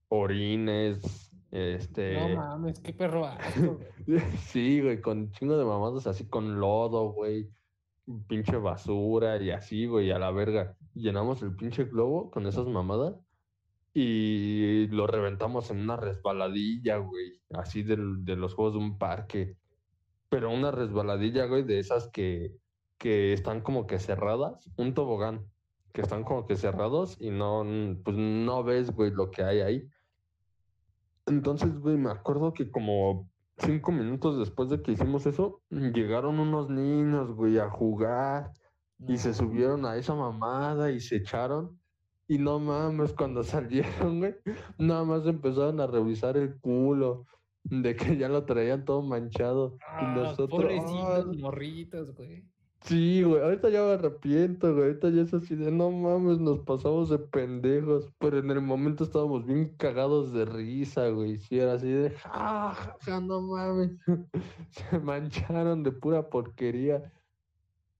[0.09, 2.13] orines, este...
[2.29, 4.19] No mames, qué perro asco, güey.
[4.47, 7.49] Sí, güey, con chingo de mamadas así con lodo, güey,
[8.27, 10.75] pinche basura y así, güey, a la verga.
[10.93, 13.15] Llenamos el pinche globo con esas mamadas
[13.93, 19.57] y lo reventamos en una resbaladilla, güey, así del- de los juegos de un parque.
[20.31, 22.55] Pero una resbaladilla, güey, de esas que,
[22.97, 25.45] que están como que cerradas, un tobogán,
[25.91, 27.65] que están como que cerrados y no,
[28.05, 29.89] pues no ves, güey, lo que hay ahí.
[31.25, 36.69] Entonces, güey, me acuerdo que como cinco minutos después de que hicimos eso, llegaron unos
[36.69, 38.53] niños, güey, a jugar
[39.05, 41.77] y se subieron a esa mamada y se echaron.
[42.29, 44.35] Y no mames, cuando salieron, güey,
[44.77, 47.25] nada más empezaron a revisar el culo
[47.63, 49.77] de que ya lo traían todo manchado.
[49.99, 52.43] Y Ah, nosotros, pobrecitos "Ah, morritos, güey.
[52.81, 56.59] Sí, güey, ahorita ya me arrepiento, güey, ahorita ya es así de no mames, nos
[56.61, 61.73] pasamos de pendejos, pero en el momento estábamos bien cagados de risa, güey, sí, era
[61.73, 63.91] así de ja, ja, ja, no mames,
[64.71, 67.13] se mancharon de pura porquería,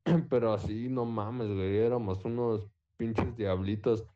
[0.30, 4.08] pero así, no mames, güey, éramos unos pinches diablitos.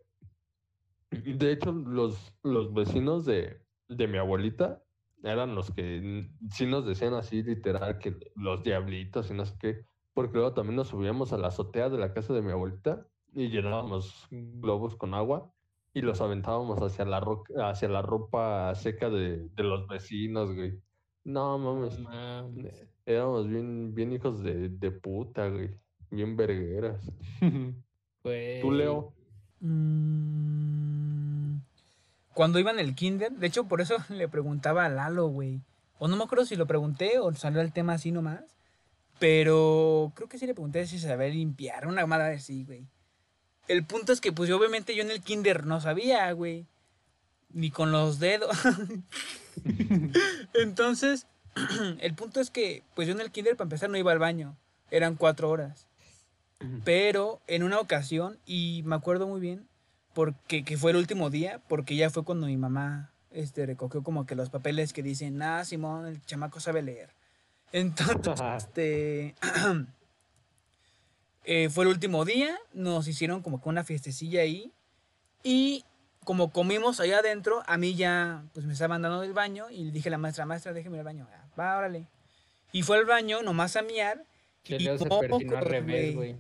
[1.12, 4.85] Y De hecho, los, los vecinos de, de mi abuelita
[5.26, 9.86] eran los que sí nos decían así, literal, que los diablitos y no sé qué.
[10.14, 13.50] Porque luego también nos subíamos a la azotea de la casa de mi abuelita y
[13.50, 15.52] llenábamos globos con agua
[15.94, 20.80] y los aventábamos hacia la, ro- hacia la ropa seca de, de los vecinos, güey.
[21.24, 22.00] No mames,
[23.06, 25.72] éramos bien, bien hijos de, de puta, güey.
[26.12, 27.12] Bien vergueras.
[28.24, 28.60] Güey.
[28.62, 29.14] Tú, Leo.
[29.60, 30.95] Mm,
[32.36, 35.62] Cuando iba en el kinder, de hecho por eso le preguntaba a Lalo, güey.
[35.98, 38.44] O no me acuerdo si lo pregunté o salió el tema así nomás.
[39.20, 42.86] Pero creo que sí le pregunté si sabía limpiar, una mala así, güey.
[43.70, 46.68] El punto es que pues yo obviamente yo en el kinder no sabía, güey.
[47.54, 48.54] Ni con los dedos.
[50.54, 51.28] Entonces,
[52.00, 54.58] el punto es que pues yo en el kinder para empezar no iba al baño.
[54.92, 55.88] Eran cuatro horas.
[56.84, 59.70] Pero en una ocasión, y me acuerdo muy bien,
[60.16, 64.26] porque que fue el último día, porque ya fue cuando mi mamá este, recogió como
[64.26, 67.10] que los papeles que dicen, ah, Simón, el chamaco sabe leer.
[67.74, 69.36] Entonces, este,
[71.44, 74.72] eh, fue el último día, nos hicieron como que una fiestecilla ahí,
[75.44, 75.84] y
[76.24, 79.92] como comimos allá adentro, a mí ya, pues me estaban dando del baño, y le
[79.92, 82.08] dije a la maestra, maestra, déjeme el baño, "Ah, va, órale.
[82.72, 84.24] Y fue al baño, nomás a miar,
[84.64, 84.98] Que y se
[85.60, 86.38] revés, güey.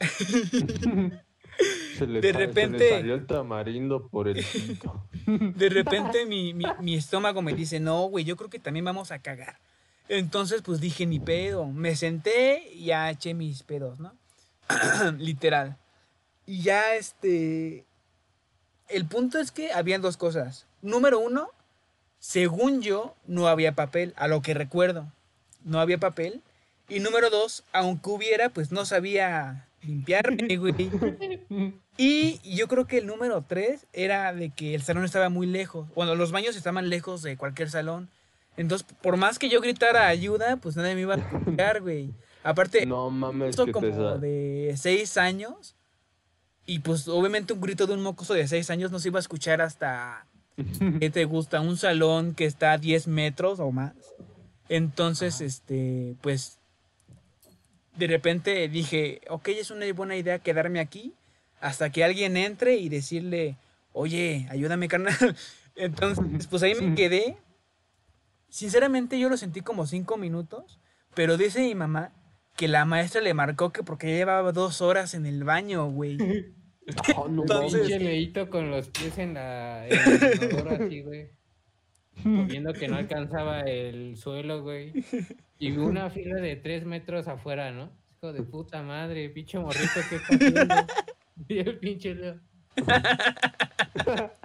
[1.96, 1.98] güey.
[1.98, 5.04] Se le, De sa- se le repente- salió el tamarindo por el pito.
[5.26, 9.10] De repente mi, mi- mi estómago me dice, no, güey, yo creo que también vamos
[9.12, 9.58] a cagar.
[10.08, 11.66] Entonces, pues dije, ni pedo.
[11.66, 14.14] Me senté y ya eché mis pedos, ¿no?
[15.18, 15.76] Literal.
[16.46, 17.84] Y ya, este...
[18.88, 20.66] El punto es que habían dos cosas.
[20.80, 21.50] Número uno,
[22.20, 25.12] según yo, no había papel, a lo que recuerdo.
[25.64, 26.40] No había papel.
[26.88, 30.74] Y número dos, aunque hubiera, pues no sabía limpiarme, güey.
[31.96, 35.88] Y yo creo que el número tres era de que el salón estaba muy lejos.
[35.94, 38.10] Bueno, los baños estaban lejos de cualquier salón.
[38.56, 42.12] Entonces, por más que yo gritara ayuda, pues nadie me iba a escuchar, güey.
[42.42, 45.74] Aparte, No mames, esto como de seis años.
[46.66, 49.20] Y pues obviamente un grito de un mocoso de seis años no se iba a
[49.20, 50.26] escuchar hasta,
[51.00, 51.60] ¿qué te gusta?
[51.60, 53.94] Un salón que está a 10 metros o más.
[54.68, 56.58] Entonces, este, pues,
[57.96, 61.14] de repente dije, ok, es una buena idea quedarme aquí
[61.60, 63.56] hasta que alguien entre y decirle,
[63.92, 65.14] oye, ayúdame, carnal.
[65.76, 67.36] Entonces, pues ahí me quedé.
[68.48, 70.78] Sinceramente yo lo sentí como cinco minutos,
[71.14, 72.12] pero dice mi mamá
[72.56, 76.16] que la maestra le marcó que porque ya llevaba dos horas en el baño, güey.
[77.16, 81.30] Oh, no Entonces- leíto con los pies en la en así, güey.
[82.24, 84.92] Viendo que no alcanzaba el suelo, güey.
[85.58, 87.90] Y una fila de tres metros afuera, ¿no?
[88.16, 90.74] Hijo de puta madre, pinche morrito, ¿qué está haciendo?
[91.48, 92.36] Y el pinche Leo.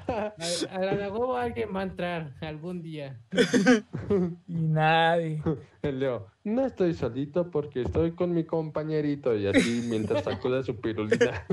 [0.07, 0.33] A,
[0.71, 3.19] a la huevo alguien va a entrar algún día.
[4.47, 5.41] Y nadie.
[5.81, 10.75] El Leo, no estoy solito porque estoy con mi compañerito y así mientras sacude su
[10.81, 11.45] pirulita.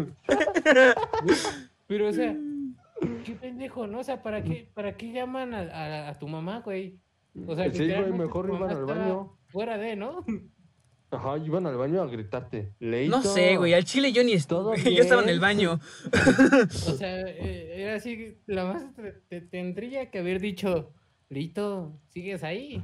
[1.86, 2.34] Pero, o sea,
[3.24, 4.00] qué pendejo, ¿no?
[4.00, 6.98] O sea, ¿para qué, para qué llaman a, a- a tu mamá, güey?
[7.46, 9.36] O sea, Sí, güey, mejor iban al baño.
[9.48, 10.24] Fuera de, ¿no?
[11.10, 12.74] Ajá, iban al baño a gritarte.
[12.80, 13.16] Leito.
[13.16, 14.94] No sé, güey, al chile yo ni Todo estuve.
[14.96, 15.80] Yo estaba en el baño.
[16.86, 20.92] O sea, eh, era así, la más te, te- tendría que haber dicho,
[21.30, 22.80] Lito, ¿sigues ahí?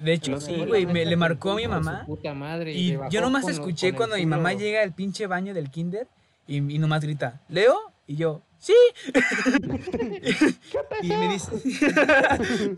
[0.00, 2.04] De hecho, No sí, güey, me le marcó a mi mamá.
[2.06, 6.08] puta madre, Y yo nomás escuché cuando mi mamá llega al pinche baño del kinder
[6.46, 7.76] y, y nomás grita, ¿Leo?
[8.06, 8.74] Y yo, ¡sí!
[11.02, 11.52] y me dice,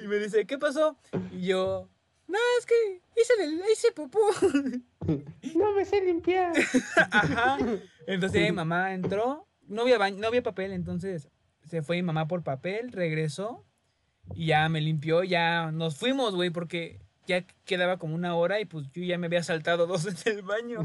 [0.04, 0.96] y me dice, ¿qué pasó?
[1.32, 1.88] Y yo,
[2.28, 4.20] no, es que hice, el, hice popó.
[5.54, 6.52] No me sé limpiar.
[7.12, 7.58] Ajá.
[8.08, 11.28] Entonces mi mamá entró, no había, baño- no había papel, entonces
[11.64, 13.64] se fue mi mamá por papel, regresó
[14.34, 18.64] y ya me limpió, ya nos fuimos, güey, porque ya quedaba como una hora y
[18.64, 20.80] pues yo ya me había saltado dos en el baño.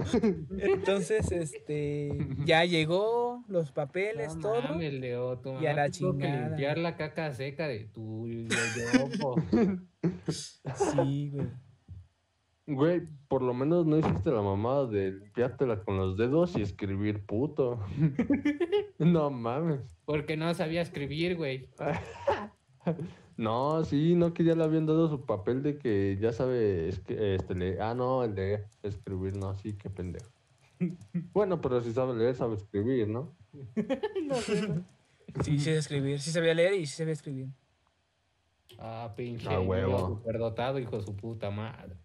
[0.59, 2.09] Entonces, este,
[2.45, 4.61] ya llegó, los papeles, No todo.
[4.61, 6.47] mames, Leo, tu Y a mamá la tuvo que chingada.
[6.49, 9.35] limpiar la caca seca de tu yoyopo.
[10.73, 11.47] Sí, güey.
[12.67, 17.25] Güey, por lo menos no hiciste la mamada de limpiártela con los dedos y escribir
[17.25, 17.79] puto.
[18.99, 19.81] no mames.
[20.05, 21.67] Porque no sabía escribir, güey.
[23.41, 26.99] No, sí, no que ya le habían dado su papel de que ya sabe es
[26.99, 27.81] que, este, leer.
[27.81, 30.29] Ah, no, el de escribir, no, sí, qué pendejo.
[31.33, 33.35] Bueno, pero si sabe leer, sabe escribir, ¿no?
[35.43, 37.47] Sí, sí sabía escribir, sí sabía leer y sí sabía escribir.
[38.77, 39.47] Ah, pinche.
[39.47, 40.07] Ah, huevo.
[40.07, 41.95] superdotado, hijo de su puta madre.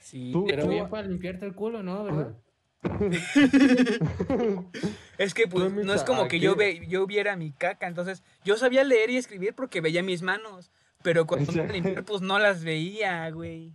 [0.00, 2.04] Sí, Tú- Pero hecho, bien para limpiarte el culo, ¿no?
[2.04, 2.36] ¿Verdad?
[5.18, 7.88] es que pues Tú, no es como ¿a que yo, ve, yo viera mi caca,
[7.88, 10.70] entonces yo sabía leer y escribir porque veía mis manos,
[11.02, 13.74] pero cuando me iba a limpiar pues no las veía, güey.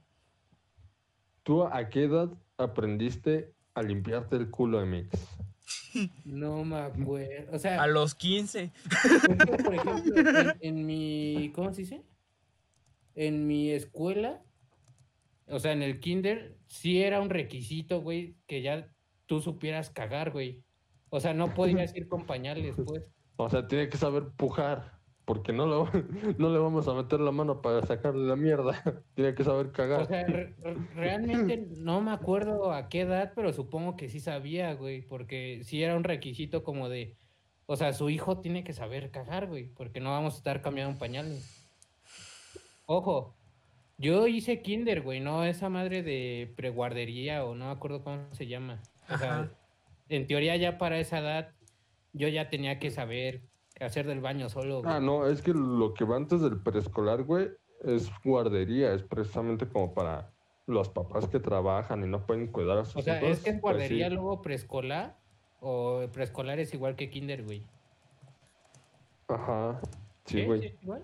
[1.43, 5.09] ¿Tú a qué edad aprendiste a limpiarte el culo, MX?
[6.25, 7.55] No me acuerdo.
[7.55, 8.71] O sea, A los 15.
[8.73, 12.03] Es que, por ejemplo, en, en mi, ¿cómo se dice?
[13.15, 14.41] En mi escuela,
[15.47, 18.91] o sea, en el kinder, sí era un requisito, güey, que ya
[19.25, 20.63] tú supieras cagar, güey.
[21.09, 23.11] O sea, no podías ir con pañales, pues.
[23.35, 24.92] O sea, tiene que saber pujar,
[25.25, 25.89] porque no, lo,
[26.37, 28.81] no le vamos a meter la mano para sacarle la mierda.
[29.15, 30.01] tiene que saber cagar.
[30.01, 34.19] O sea, re- re- realmente no me acuerdo a qué edad, pero supongo que sí
[34.19, 37.15] sabía, güey, porque sí era un requisito como de,
[37.65, 40.97] o sea, su hijo tiene que saber cagar, güey, porque no vamos a estar cambiando
[40.99, 41.59] pañales.
[42.85, 43.33] Ojo,
[43.97, 48.47] yo hice kinder, güey, no esa madre de preguardería o no me acuerdo cómo se
[48.47, 48.81] llama.
[49.09, 49.51] O sea, Ajá.
[50.09, 51.51] en teoría ya para esa edad
[52.11, 53.41] yo ya tenía que saber
[53.85, 54.93] hacer del baño solo, güey.
[54.93, 57.49] Ah, no, es que lo que va antes del preescolar, güey,
[57.83, 60.31] es guardería, es precisamente como para
[60.65, 63.37] los papás que trabajan y no pueden cuidar a sus O sea, hijos.
[63.37, 64.13] es que en pues guardería sí.
[64.15, 65.17] luego preescolar
[65.59, 67.63] o preescolar es igual que kinder, güey.
[69.27, 69.79] Ajá,
[70.25, 70.45] sí, ¿Sí?
[70.45, 70.61] güey.
[70.61, 71.03] ¿Sí es igual?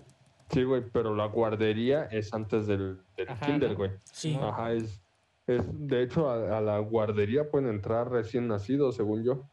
[0.50, 3.76] Sí, güey, pero la guardería es antes del, del Ajá, kinder, ¿no?
[3.76, 3.90] güey.
[4.04, 4.36] Sí.
[4.40, 5.00] Ajá, es,
[5.46, 9.44] es, de hecho, a, a la guardería pueden entrar recién nacidos, según yo.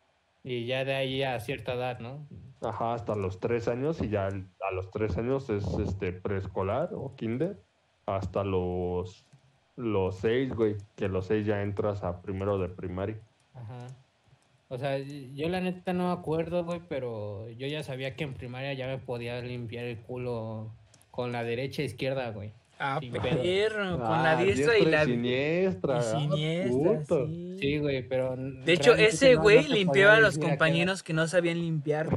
[0.43, 2.25] Y ya de ahí a cierta edad, ¿no?
[2.61, 6.89] Ajá, hasta los tres años y ya el- a los tres años es este preescolar
[6.93, 7.57] o kinder.
[8.05, 9.25] Hasta los,
[9.75, 13.19] los seis, güey, que los seis ya entras a primero de primaria.
[13.53, 13.87] Ajá.
[14.69, 18.33] O sea, yo la neta no me acuerdo, güey, pero yo ya sabía que en
[18.33, 20.71] primaria ya me podía limpiar el culo
[21.11, 22.51] con la derecha e izquierda, güey.
[22.79, 23.41] Ah, pedo.
[23.41, 25.95] perro, con Ah, la diestra y la siniestra.
[25.95, 27.27] y ah, siniestra, puto.
[27.27, 27.46] sí.
[27.59, 28.35] Sí, güey, pero...
[28.35, 32.07] De hecho, ese no- no güey limpiaba a los compañeros que no sabían limpiar.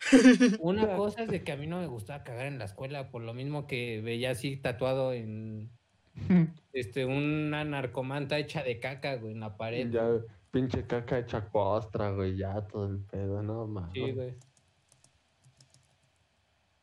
[0.60, 3.22] Una cosa es de que a mí no me gustaba cagar en la escuela, por
[3.22, 5.70] lo mismo que veía así tatuado en...
[6.72, 9.90] Este, una narcomanta hecha de caca, güey, en la pared.
[9.90, 10.08] Ya,
[10.50, 13.92] pinche caca hecha costra, güey, ya todo el pedo, no mames.
[13.92, 14.34] Sí, güey.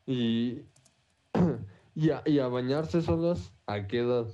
[0.05, 0.61] Y,
[1.95, 4.27] y, a, y a bañarse solos, ¿a qué edad?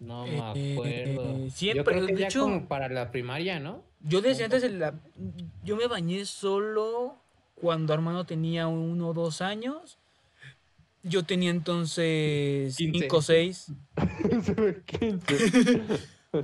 [0.00, 1.38] No Eh, me acuerdo.
[1.44, 3.84] Yo siempre, creo que de ya hecho- como para la primaria, ¿no?
[4.00, 4.94] Yo desde antes de la...
[5.62, 7.16] Yo me bañé solo
[7.54, 9.98] cuando Armando tenía uno o dos años.
[11.02, 13.72] Yo tenía entonces cinco o seis.
[14.42, 15.82] Se ve 15.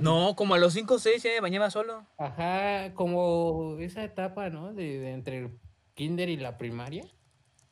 [0.01, 2.05] No, como a los cinco o seis ya me bañaba solo.
[2.17, 4.73] Ajá, como esa etapa, ¿no?
[4.73, 5.49] De, de entre el
[5.95, 7.05] kinder y la primaria.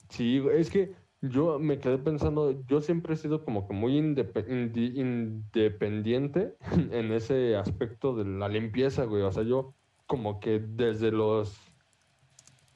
[0.09, 0.93] Sí, es que
[1.29, 6.55] yo me quedé pensando, yo siempre he sido como que muy indi- independiente
[6.91, 9.23] en ese aspecto de la limpieza, güey.
[9.23, 9.73] O sea, yo
[10.07, 11.57] como que desde los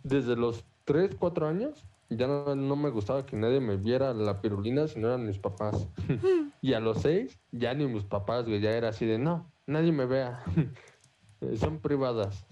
[0.04, 4.42] desde los 3, 4 años ya no, no me gustaba que nadie me viera la
[4.42, 5.88] pirulina si no eran mis papás.
[6.62, 9.92] y a los 6 ya ni mis papás, güey, ya era así de, no, nadie
[9.92, 10.44] me vea.
[11.56, 12.46] Son privadas.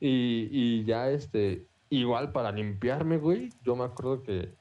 [0.00, 4.54] y, y ya este, igual para limpiarme, güey, yo me acuerdo que,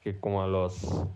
[0.00, 1.06] que como a los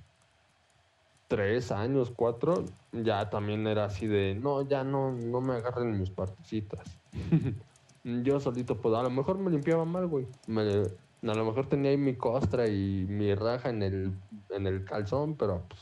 [1.28, 6.10] 3 años, 4, ya también era así de, no, ya no, no me agarren mis
[6.10, 6.86] partecitas.
[8.04, 10.26] yo solito, pues a lo mejor me limpiaba mal, güey.
[10.46, 10.82] Me-
[11.30, 14.12] a lo mejor tenía ahí mi costra y mi raja en el,
[14.50, 15.80] en el calzón, pero pues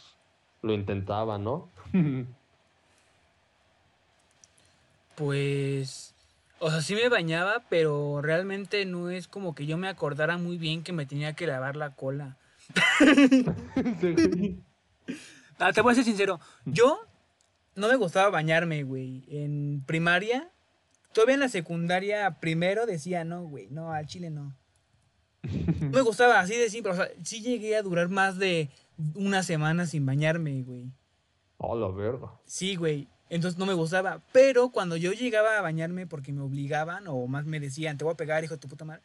[0.62, 1.70] lo intentaba, ¿no?
[5.16, 6.14] Pues...
[6.60, 10.56] O sea, sí me bañaba, pero realmente no es como que yo me acordara muy
[10.56, 12.36] bien que me tenía que lavar la cola.
[15.58, 16.40] Ah, te voy a ser sincero.
[16.64, 16.98] Yo
[17.76, 19.24] no me gustaba bañarme, güey.
[19.28, 20.50] En primaria,
[21.12, 24.56] todavía en la secundaria, primero decía, no, güey, no, al chile no.
[25.42, 26.92] No me gustaba, así de simple.
[26.92, 28.70] O sea, sí llegué a durar más de,
[29.14, 30.90] una semana sin bañarme, güey.
[31.58, 32.32] Oh, la verga.
[32.46, 33.08] Sí, güey.
[33.28, 34.22] Entonces no me gustaba.
[34.32, 38.14] Pero cuando yo llegaba a bañarme porque me obligaban o más me decían, te voy
[38.14, 39.02] a pegar, hijo de tu puta madre.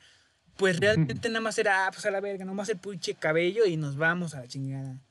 [0.58, 3.78] Pues realmente nada más era, ah, pues a la verga, nomás el pinche cabello y
[3.78, 5.02] nos vamos a la chingada.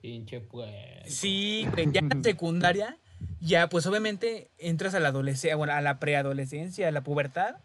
[0.00, 0.70] Pinche pues.
[1.06, 2.98] Sí, ya en la secundaria,
[3.40, 7.56] ya pues obviamente entras a la adolescencia, bueno, a la preadolescencia, a la pubertad,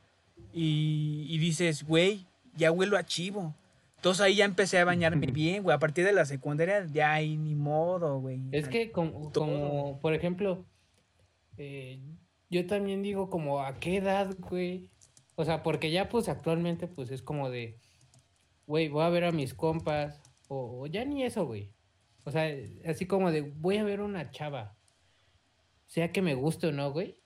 [0.54, 3.54] y, y dices, güey, ya huelo a chivo.
[4.02, 5.76] Entonces ahí ya empecé a bañarme bien, güey.
[5.76, 8.42] A partir de la secundaria ya hay ni modo, güey.
[8.52, 10.66] Es que como, como por ejemplo,
[11.58, 12.00] eh,
[12.50, 14.90] yo también digo como a qué edad, güey.
[15.42, 17.80] O sea, porque ya pues actualmente pues es como de,
[18.68, 20.22] güey, voy a ver a mis compas.
[20.48, 21.72] O, o ya ni eso, güey.
[22.26, 24.78] O sea, así como de, voy a ver una chava.
[25.88, 27.18] Sea que me guste o no, güey.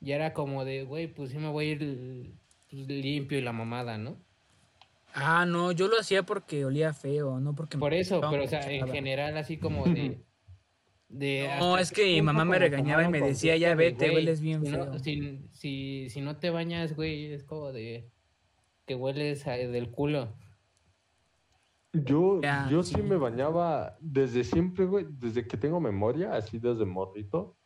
[0.00, 2.34] Ya era como de, güey, pues sí me voy a ir
[2.68, 4.16] pues, limpio y la mamada, ¿no?
[5.14, 8.48] Ah, no, yo lo hacía porque olía feo, no porque me Por eso, pero o
[8.48, 10.18] sea, en general así como de...
[11.10, 14.40] de No, es que mi mamá me regañaba y me decía, ya vete, güey, hueles
[14.40, 18.08] bien si no- si, si, si no te bañas, güey, es como de
[18.86, 20.32] que hueles a- del culo.
[21.92, 22.94] Yo, Ya, yo sí.
[22.94, 23.02] sí.
[23.02, 27.56] me bañaba desde siempre, güey, desde que tengo memoria, así desde morrito,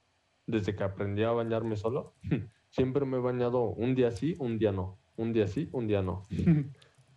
[0.47, 2.15] desde que aprendí a bañarme solo.
[2.71, 4.99] Siempre me he bañado un día sí, un día no.
[5.17, 6.23] Un día sí, un día no.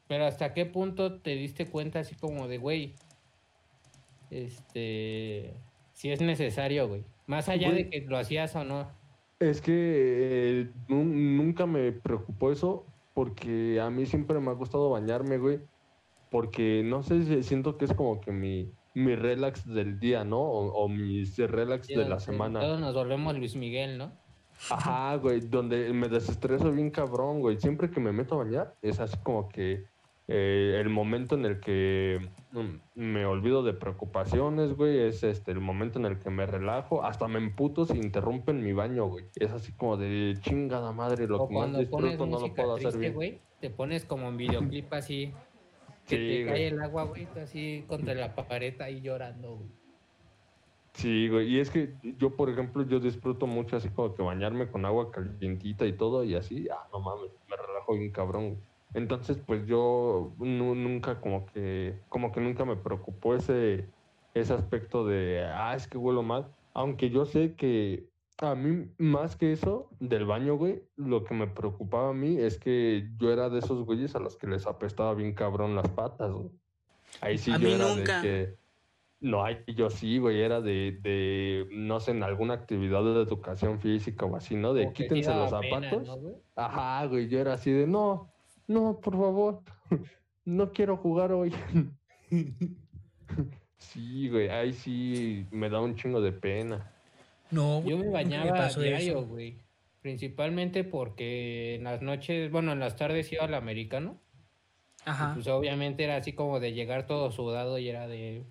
[0.08, 2.96] Pero hasta qué punto te diste cuenta así como de, güey,
[4.30, 5.54] este,
[5.98, 7.04] si es necesario, güey.
[7.26, 8.88] Más allá de que lo hacías o no.
[9.40, 12.86] Es que eh, nun- nunca me preocupó eso
[13.16, 15.60] porque a mí siempre me ha gustado bañarme, güey.
[16.30, 20.40] Porque no sé, si- siento que es como que mi, mi relax del día, ¿no?
[20.40, 22.60] O, o mi relax de la semana.
[22.60, 24.12] Todos nos volvemos Luis Miguel, ¿no?
[24.70, 27.58] Ajá, güey, donde me desestreso bien cabrón, güey.
[27.58, 29.86] Siempre que me meto a bañar, es así como que
[30.28, 35.00] eh, el momento en el que mm, me olvido de preocupaciones, güey.
[35.00, 37.04] Es este el momento en el que me relajo.
[37.04, 39.26] Hasta me emputo si interrumpen mi baño, güey.
[39.36, 42.96] Es así como de chingada madre, lo O que más disfruto no lo puedo hacer
[42.96, 43.14] triste, bien.
[43.14, 45.34] güey, te pones como en videoclip así,
[46.08, 49.70] que Sí, te cae el agua, güey, así contra la pared ahí llorando, güey.
[50.94, 51.48] Sí, güey.
[51.56, 55.12] Y es que yo, por ejemplo, yo disfruto mucho así como que bañarme con agua
[55.12, 56.68] calientita y todo y así.
[56.70, 58.50] Ah, no mames, me relajo bien cabrón.
[58.56, 58.64] güey.
[58.94, 63.86] Entonces, pues yo nu- nunca como que, como que nunca me preocupó ese,
[64.34, 66.48] ese aspecto de, ah, es que huelo mal.
[66.74, 68.10] Aunque yo sé que
[68.40, 72.60] a mí, más que eso, del baño, güey, lo que me preocupaba a mí es
[72.60, 76.32] que yo era de esos güeyes a los que les apestaba bien cabrón las patas,
[76.32, 76.50] güey.
[77.22, 78.22] Ahí sí A yo mí era nunca.
[78.22, 78.58] de que...
[79.20, 83.80] No, ahí yo sí, güey, era de, de, no sé, en alguna actividad de educación
[83.80, 84.76] física o así, ¿no?
[84.76, 86.08] De Como quítense los pena, zapatos.
[86.08, 86.36] ¿no, güey?
[86.56, 88.32] Ajá, güey, yo era así de, no,
[88.68, 89.62] no, por favor,
[90.46, 91.54] no quiero jugar hoy.
[93.78, 96.92] Sí, güey, ahí sí me da un chingo de pena.
[97.52, 99.28] No, Yo me bañaba diario, eso.
[99.28, 99.58] güey.
[100.02, 104.18] Principalmente porque en las noches, bueno, en las tardes iba al americano.
[105.06, 105.34] Ajá.
[105.36, 108.44] Pues obviamente era así como de llegar todo sudado y era de...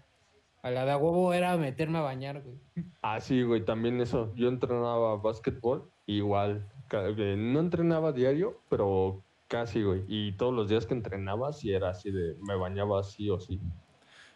[0.62, 2.56] A la de huevo era meterme a bañar, güey.
[3.02, 4.32] Ah, sí, güey, también eso.
[4.36, 6.66] Yo entrenaba básquetbol, igual.
[6.92, 10.04] eh, No entrenaba diario, pero casi, güey.
[10.08, 13.60] Y todos los días que entrenaba, sí era así de, me bañaba sí o sí.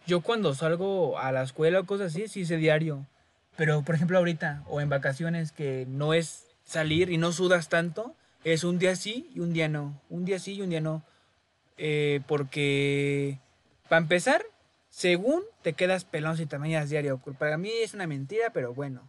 [0.07, 3.07] Yo cuando salgo a la escuela o cosas así, sí hice diario.
[3.57, 8.15] Pero, por ejemplo, ahorita o en vacaciones que no es salir y no sudas tanto,
[8.45, 10.01] es un día sí y un día no.
[10.09, 11.03] Un día sí y un día no.
[11.77, 13.39] Eh, porque,
[13.89, 14.43] para empezar,
[14.89, 17.21] según te quedas pelón si te bañas diario.
[17.39, 19.03] Para mí es una mentira, pero bueno.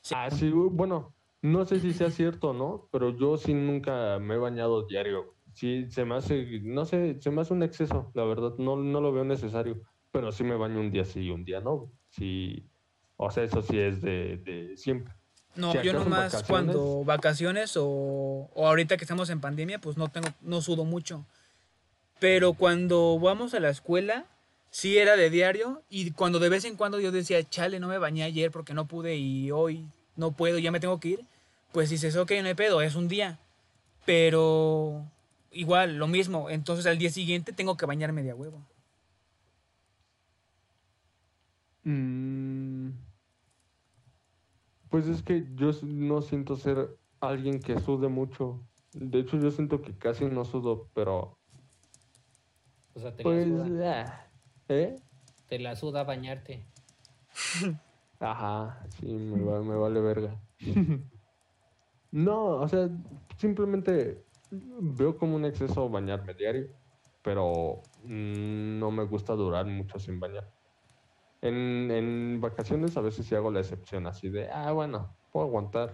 [0.00, 0.14] Sí.
[0.16, 4.34] Ah, sí, bueno, no sé si sea cierto o no, pero yo sí nunca me
[4.34, 5.34] he bañado diario.
[5.60, 9.02] Sí, se me hace, no sé, se me hace un exceso, la verdad, no, no
[9.02, 11.92] lo veo necesario, pero sí me baño un día sí y un día no.
[12.08, 12.64] Sí,
[13.18, 15.12] o sea, eso sí es de, de siempre.
[15.56, 17.84] No, Si yo nomás vacaciones- cuando vacaciones o,
[18.54, 21.26] o ahorita que estamos en pandemia, pues no tengo, no sudo mucho.
[22.20, 24.24] Pero cuando vamos a la escuela,
[24.70, 25.82] sí era de diario.
[25.90, 28.86] Y cuando de vez en cuando yo decía, chale, no me bañé ayer porque no
[28.86, 29.84] pude y hoy
[30.16, 31.20] no puedo, ya me tengo que ir.
[31.72, 33.38] Pues dices, ok, no hay pedo, es un día.
[34.06, 35.04] Pero
[35.60, 36.50] igual, lo mismo.
[36.50, 38.66] Entonces al día siguiente tengo que bañarme de a huevo.
[41.84, 42.90] Mm,
[44.90, 48.60] Pues es que yo no siento ser alguien que sude mucho.
[48.92, 51.38] De hecho, yo siento que casi no sudo, pero
[52.94, 54.04] O sea, te pues, la suda.
[54.04, 54.26] ah,
[54.68, 54.96] ¿eh?
[55.48, 56.64] Te la suda bañarte.
[58.20, 60.36] Ajá, sí, me, va- me vale verga.
[62.12, 62.88] No, o sea,
[63.36, 66.68] simplemente veo como un exceso bañarme diario,
[67.22, 70.50] pero mm, no me gusta durar mucho sin bañar.
[71.42, 75.92] En, en vacaciones a veces sí hago la excepción, así de, ah, bueno, puedo aguantar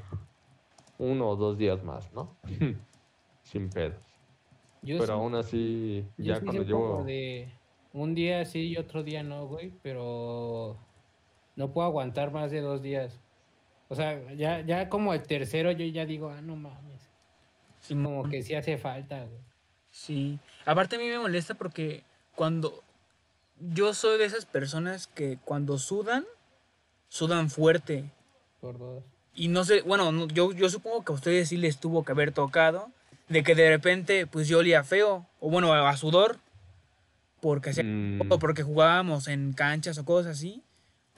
[0.98, 2.36] uno o dos días más, ¿no?
[3.42, 4.02] Sin pedos.
[4.82, 7.04] Yo Pero sí- aún así, yo ya sí cuando llevo...
[7.04, 7.48] de
[7.92, 10.76] un día sí y otro día no, güey, pero
[11.54, 13.20] no puedo aguantar más de dos días.
[13.88, 16.85] O sea, ya, ya como el tercero yo ya digo, ah, no mames.
[17.86, 18.16] Simón.
[18.18, 19.40] Como que sí hace falta, güey.
[19.90, 20.38] Sí.
[20.64, 22.02] Aparte a mí me molesta porque
[22.34, 22.82] cuando
[23.60, 26.24] yo soy de esas personas que cuando sudan,
[27.08, 28.10] sudan fuerte.
[28.60, 29.04] Por dos.
[29.34, 32.12] Y no sé, bueno, no- yo, yo supongo que a ustedes sí les tuvo que
[32.12, 32.90] haber tocado
[33.28, 36.38] de que de repente pues yo olía feo, o bueno, a sudor,
[37.40, 40.62] porque, hacía- Mm, o porque jugábamos en canchas o cosas así,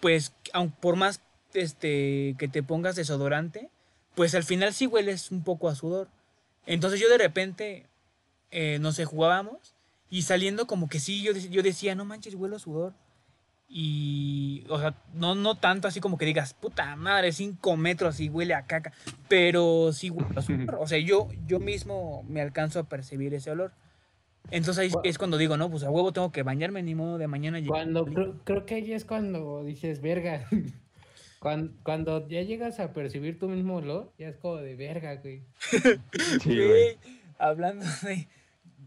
[0.01, 1.21] pues aun por más
[1.55, 3.71] este, que te pongas desodorante,
[4.15, 6.09] pues al final sí hueles un poco a sudor.
[6.69, 7.87] Entonces yo de repente,
[8.51, 9.75] eh, no sé, jugábamos
[10.11, 12.93] y saliendo como que sí, yo, yo decía, no manches, huelo a sudor.
[13.71, 18.29] Y, o sea, no, no tanto así como que digas, puta madre, cinco metros y
[18.29, 18.93] huele a caca,
[19.29, 20.77] pero sí huele a sudor.
[20.79, 23.73] O sea, yo, yo mismo me alcanzo a percibir ese olor.
[24.51, 27.29] Entonces ahí es cuando digo, no, pues a huevo tengo que bañarme, ni modo de
[27.29, 28.05] mañana Cuando
[28.45, 30.47] creo que ahí es cuando dices, verga.
[31.41, 35.43] Cuando, cuando ya llegas a percibir tu mismo olor, ya es como de verga, güey.
[36.43, 36.67] sí, güey.
[36.69, 36.99] Güey,
[37.39, 38.27] hablando de,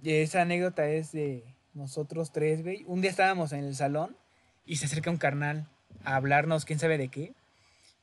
[0.02, 2.84] de esa anécdota es de nosotros tres, güey.
[2.88, 4.18] Un día estábamos en el salón
[4.66, 5.68] y se acerca un carnal
[6.04, 7.34] a hablarnos, quién sabe de qué.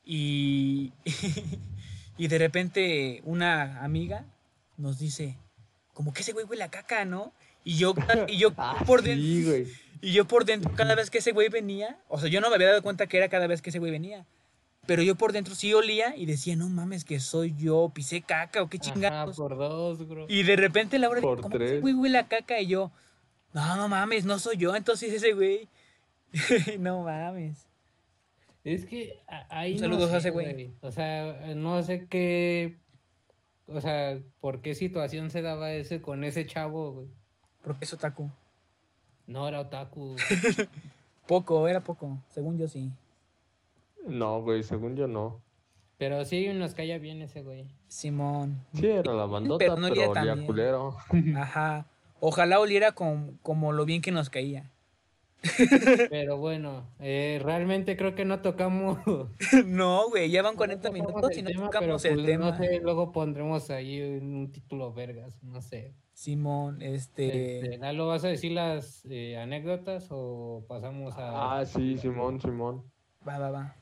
[0.05, 0.93] Y,
[2.17, 4.25] y de repente una amiga
[4.79, 5.37] nos dice,
[5.93, 7.33] como que ese güey huele a caca, ¿no?
[7.65, 7.95] Y yo,
[8.29, 9.67] y yo Ah, por dentro, sí, güey.
[10.01, 12.55] y yo por dentro, cada vez que ese güey venía, o sea, yo no me
[12.55, 14.25] había dado cuenta que era cada vez que ese güey venía.
[14.89, 18.63] Pero yo por dentro sí olía y decía, no mames, que soy yo, pisé caca
[18.63, 19.37] o qué Ajá, chingados.
[19.37, 20.25] por dos, bro.
[20.31, 21.83] Y de repente Laura dijo, Por ¿cómo que ese tres.
[21.83, 22.59] güey huele a caca?
[22.59, 22.91] Y yo,
[23.53, 25.69] no, no mames, no soy yo, entonces ese güey.
[26.79, 27.67] no mames.
[28.65, 29.21] Es que
[29.51, 30.71] ahí Un no saludo a sé, ese güey.
[30.81, 32.79] O sea, no sé qué.
[33.67, 37.09] O sea, por qué situación se daba ese con ese chavo, güey.
[37.63, 38.31] Porque es otaku.
[39.27, 40.17] No era otaku.
[41.27, 42.91] Poco, era poco, según yo sí.
[44.09, 45.43] No, güey, según yo no.
[45.99, 47.67] Pero sí nos caía bien ese güey.
[47.89, 48.65] Simón.
[48.73, 50.97] Sí, era la bandota, Pero pero, no olía tan olía culero.
[51.37, 51.87] Ajá.
[52.21, 54.73] Ojalá oliera con- como lo bien que nos caía.
[56.11, 58.99] Pero bueno, eh, realmente creo que no tocamos.
[59.67, 62.27] no, güey, ya van no 40 tocamos minutos y no tema, tocamos pero, el pues,
[62.27, 62.51] tema.
[62.51, 65.95] No sé, luego pondremos ahí un título vergas, no sé.
[66.13, 67.61] Simón, este.
[67.61, 71.61] Este, Lalo, ¿vas a decir las eh, anécdotas o pasamos a.
[71.61, 72.83] Ah, sí, Simón, Simón.
[73.27, 73.77] Va, va, va.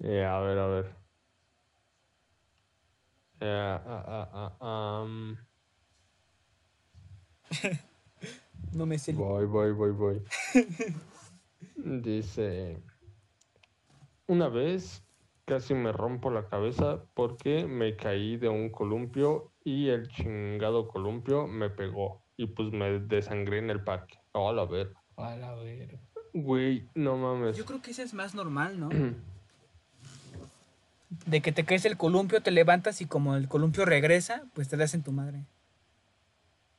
[0.00, 0.96] Eh, a ver, a ver.
[3.40, 5.06] Eh, ah, ah, ah,
[8.72, 9.12] No me sé.
[9.12, 10.22] voy, voy, voy, voy.
[11.76, 12.82] Dice,
[14.26, 15.02] una vez
[15.44, 21.46] casi me rompo la cabeza porque me caí de un columpio y el chingado columpio
[21.46, 24.18] me pegó y pues me desangré en el parque.
[24.32, 24.92] Oh, la ver.
[25.16, 25.98] A la verga.
[26.34, 27.56] Güey, no mames.
[27.56, 28.88] Yo creo que ese es más normal, ¿no?
[31.26, 34.76] De que te caes el columpio, te levantas y como el columpio regresa, pues te
[34.76, 35.44] das en tu madre.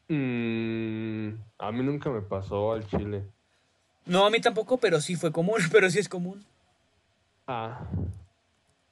[0.09, 3.25] Mm, a mí nunca me pasó al chile.
[4.05, 6.43] No, a mí tampoco, pero sí fue común, pero sí es común.
[7.47, 7.87] Ah,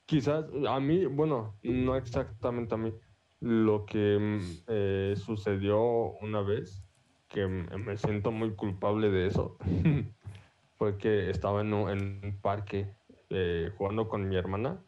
[0.05, 2.93] quizás a mí, bueno, no exactamente a mí.
[3.41, 5.81] Lo que mm, eh, sucedió
[6.21, 6.83] una vez,
[7.27, 9.57] que m- me siento muy culpable de eso,
[10.77, 12.93] fue que estaba en un, en un parque
[13.29, 14.79] eh, jugando con mi hermana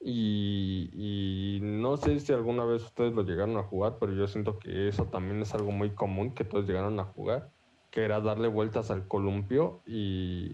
[0.00, 4.58] y, y no sé si alguna vez ustedes lo llegaron a jugar, pero yo siento
[4.58, 7.50] que eso también es algo muy común que todos llegaron a jugar,
[7.90, 10.52] que era darle vueltas al columpio y,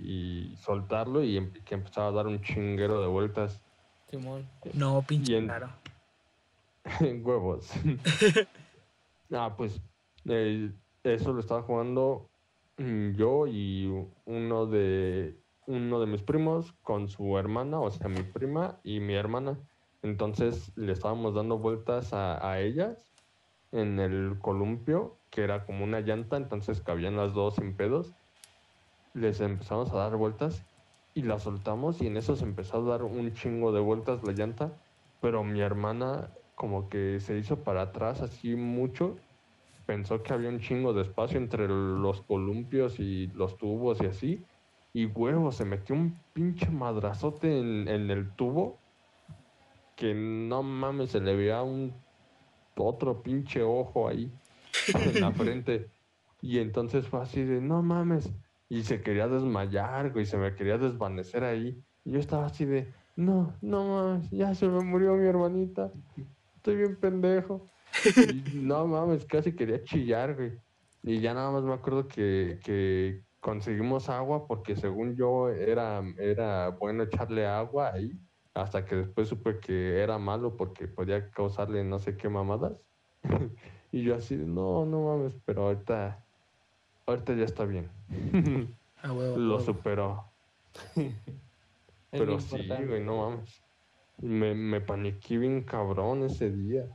[0.52, 3.62] y soltarlo y em- que empezaba a dar un chinguero de vueltas
[4.08, 4.46] Simón.
[4.74, 5.70] No, pinche en- claro.
[7.00, 7.70] en huevos.
[9.32, 9.80] ah, pues
[10.26, 10.70] eh,
[11.02, 12.30] eso lo estaba jugando
[12.78, 13.86] mm, yo y
[14.26, 19.14] uno de uno de mis primos con su hermana, o sea, mi prima y mi
[19.14, 19.58] hermana.
[20.02, 22.98] Entonces le estábamos dando vueltas a, a ellas
[23.70, 28.12] en el columpio, que era como una llanta, entonces cabían las dos sin pedos.
[29.14, 30.64] Les empezamos a dar vueltas
[31.14, 34.32] y la soltamos y en eso se empezó a dar un chingo de vueltas la
[34.32, 34.72] llanta,
[35.20, 39.16] pero mi hermana como que se hizo para atrás así mucho,
[39.86, 44.46] pensó que había un chingo de espacio entre los columpios y los tubos y así,
[44.92, 48.78] y huevo, se metió un pinche madrazote en, en el tubo
[49.96, 51.92] que no mames, se le veía un
[52.76, 54.32] otro pinche ojo ahí
[54.94, 55.88] en la frente.
[56.40, 58.32] Y entonces fue así de, no mames.
[58.68, 61.80] y se quería desmayar, güey, se me quería desvanecer ahí.
[62.04, 65.92] Y yo estaba así de, no, no mames, ya se me murió mi hermanita,
[66.56, 67.68] estoy bien pendejo.
[68.16, 70.58] Y no mames, casi quería chillar, güey.
[71.04, 76.68] Y ya nada más me acuerdo que, que conseguimos agua porque según yo era, era
[76.70, 78.12] bueno echarle agua ahí,
[78.54, 82.80] hasta que después supe que era malo porque podía causarle no sé qué mamadas.
[83.92, 86.24] y yo así, no, no mames, pero ahorita,
[87.06, 87.90] ahorita ya está bien.
[89.04, 89.60] Ah, huevo, Lo huevo.
[89.60, 90.32] superó.
[92.12, 93.64] Pero sí, güey, no mames.
[94.18, 96.86] Me, me paniqué bien cabrón ese día.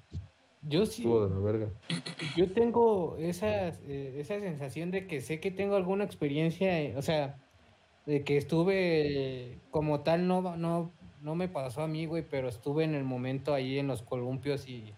[0.67, 1.69] Yo sí, Estuvo de la verga.
[2.35, 7.37] yo tengo esa, esa sensación de que sé que tengo alguna experiencia, eh, o sea,
[8.05, 10.91] de que estuve como tal, no, no,
[11.21, 14.67] no me pasó a mí, güey, pero estuve en el momento ahí en los columpios
[14.67, 14.93] y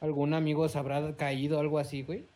[0.00, 2.26] algún amigo se habrá caído, algo así, güey.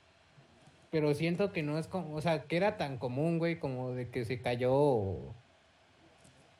[0.90, 4.08] Pero siento que no es como, o sea, que era tan común, güey, como de
[4.10, 5.34] que se cayó o,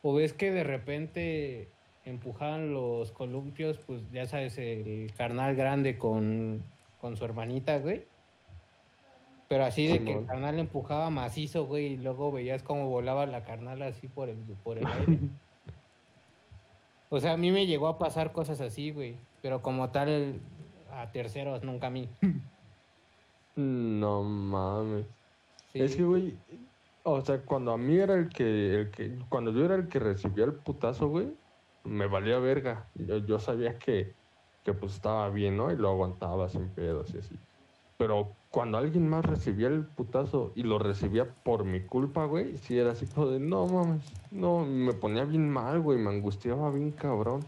[0.03, 1.69] o ves que de repente
[2.11, 6.63] empujaban los columpios, pues ya sabes, el carnal grande con,
[7.01, 8.05] con su hermanita, güey.
[9.49, 13.45] Pero así de que el carnal empujaba macizo, güey, y luego veías cómo volaba la
[13.45, 15.19] carnal así por el, por el aire.
[17.11, 19.17] O sea, a mí me llegó a pasar cosas así, güey.
[19.41, 20.41] Pero como tal,
[20.93, 22.07] a terceros, nunca a mí.
[23.57, 25.07] No mames.
[25.73, 25.81] Sí.
[25.81, 26.37] Es que, güey,
[27.03, 29.99] o sea, cuando a mí era el que, el que, cuando yo era el que
[29.99, 31.29] recibía el putazo, güey,
[31.89, 32.91] me valía verga.
[32.95, 34.17] Yo, yo sabía que,
[34.63, 35.73] que pues estaba bien, ¿no?
[35.73, 37.41] Y lo aguantaba sin pedos y así.
[37.97, 42.79] Pero cuando alguien más recibía el putazo y lo recibía por mi culpa, güey, sí
[42.79, 46.93] era así como de, no mames, no, me ponía bien mal, güey, me angustiaba bien
[46.93, 47.47] cabrón.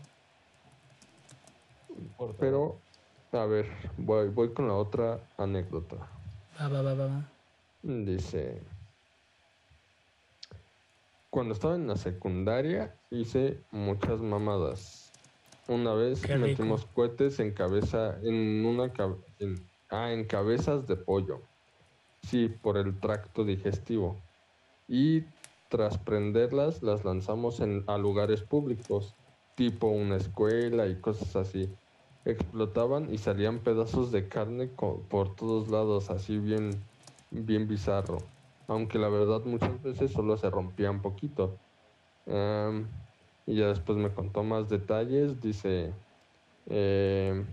[2.38, 2.82] Pero,
[3.32, 3.66] a ver,
[3.96, 5.96] voy, voy con la otra anécdota.
[6.58, 7.40] Va, va, va, va, va.
[7.82, 8.69] Dice,
[11.30, 15.12] cuando estaba en la secundaria hice muchas mamadas.
[15.68, 16.48] Una vez Qué rico.
[16.48, 18.92] metimos cohetes en cabeza, en una
[19.38, 19.54] en,
[19.90, 21.40] ah, en cabezas de pollo.
[22.22, 24.20] Sí, por el tracto digestivo.
[24.88, 25.22] Y
[25.68, 29.14] tras prenderlas, las lanzamos en, a lugares públicos,
[29.54, 31.72] tipo una escuela y cosas así.
[32.24, 36.70] Explotaban y salían pedazos de carne por todos lados, así bien,
[37.30, 38.18] bien bizarro.
[38.70, 41.60] Aunque la verdad muchas veces solo se rompía un poquito.
[43.46, 45.40] Y ya después me contó más detalles.
[45.40, 45.94] Dice,
[46.66, 47.46] em,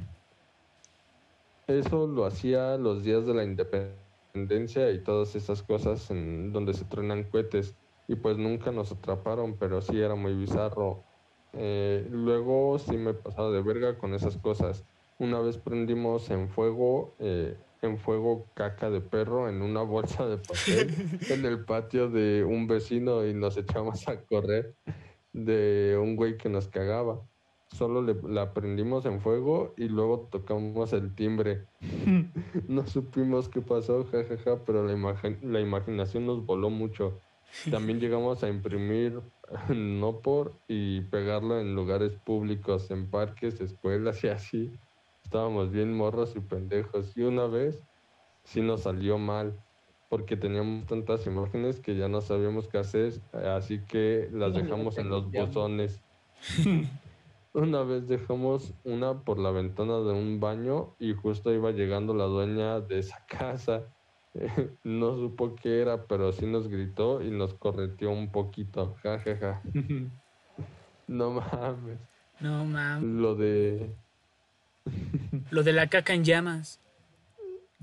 [1.68, 6.86] eso lo hacía los días de la independencia y todas esas cosas en donde se
[6.86, 7.78] truenan cohetes.
[8.08, 11.08] Y pues nunca nos atraparon, pero sí era muy bizarro.
[11.54, 14.86] Eh, luego sí me pasaba de verga con esas cosas.
[15.20, 20.38] Una vez prendimos en fuego, eh, en fuego caca de perro en una bolsa de
[20.38, 20.90] papel
[21.30, 24.76] en el patio de un vecino y nos echamos a correr
[25.34, 27.22] de un güey que nos cagaba.
[27.70, 31.66] Solo le, la prendimos en fuego y luego tocamos el timbre.
[32.68, 37.20] no supimos qué pasó, jajaja, pero la, imagen- la imaginación nos voló mucho.
[37.72, 39.22] También llegamos a imprimir
[39.70, 44.72] no por y pegarlo en lugares públicos, en parques, escuelas y así.
[45.28, 47.18] Estábamos bien morros y pendejos.
[47.18, 47.84] Y una vez
[48.46, 49.60] sí nos salió mal
[50.08, 55.10] porque teníamos tantas imágenes que ya no sabíamos qué hacer, así que las dejamos en
[55.10, 56.02] los buzones.
[57.54, 62.26] Una vez dejamos una por la ventana de un baño y justo iba llegando la
[62.26, 63.84] dueña de esa casa.
[64.86, 68.96] No supo qué era, pero sí nos gritó y nos correteó un poquito.
[69.04, 69.62] Ja, ja, ja.
[71.08, 72.00] No mames.
[72.40, 73.04] No mames.
[73.04, 73.96] Lo de.
[75.52, 76.80] Lo de la caca en llamas.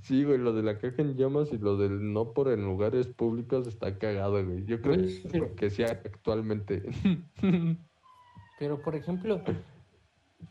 [0.03, 3.07] Sí, güey, lo de la caja en llamas y lo del no por en lugares
[3.07, 4.65] públicos está cagado, güey.
[4.67, 4.99] Yo creo
[5.57, 6.83] que sí actualmente.
[8.59, 9.43] Pero, por ejemplo,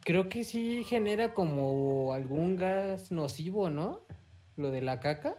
[0.04, 4.02] creo que sí genera como algún gas nocivo, ¿no?
[4.58, 5.36] Lo de la caca.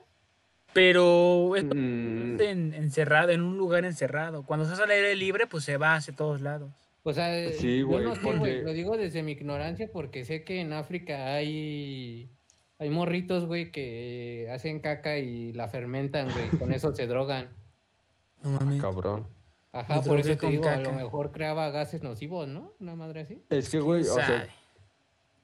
[0.73, 4.45] Pero es Mm, en- encerrado, en un lugar encerrado.
[4.45, 6.71] Cuando estás al aire libre, pues se va hacia todos lados.
[7.07, 10.43] O sea, Sí, yo no sé, porque- güey, lo digo desde mi ignorancia porque sé
[10.43, 12.31] que en África hay
[12.79, 17.49] hay morritos, güey, que hacen caca y la fermentan, güey, con eso se drogan.
[18.43, 18.83] No mames.
[18.83, 19.27] cabrón.
[19.73, 20.97] Ajá, por eso te digo, a lo caca.
[20.97, 22.75] mejor creaba gases nocivos, ¿no?
[22.79, 23.43] Una madre así.
[23.49, 24.47] Es que, güey, o sea,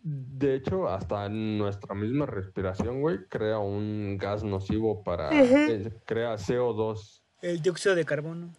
[0.02, 5.30] de hecho, hasta nuestra misma respiración, güey, crea un gas nocivo para.
[5.32, 7.22] Eh, crea CO2.
[7.42, 8.52] El dióxido de carbono.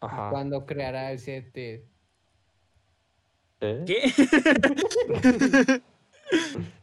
[0.00, 0.30] Ajá.
[0.30, 1.84] ¿Cuándo creará el CT?
[3.62, 3.84] ¿Eh?
[3.86, 4.02] ¿Qué?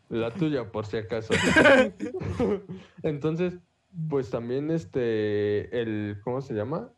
[0.09, 1.33] La tuya, por si acaso.
[3.03, 3.59] Entonces,
[4.09, 6.89] pues también este, el, ¿cómo se llama?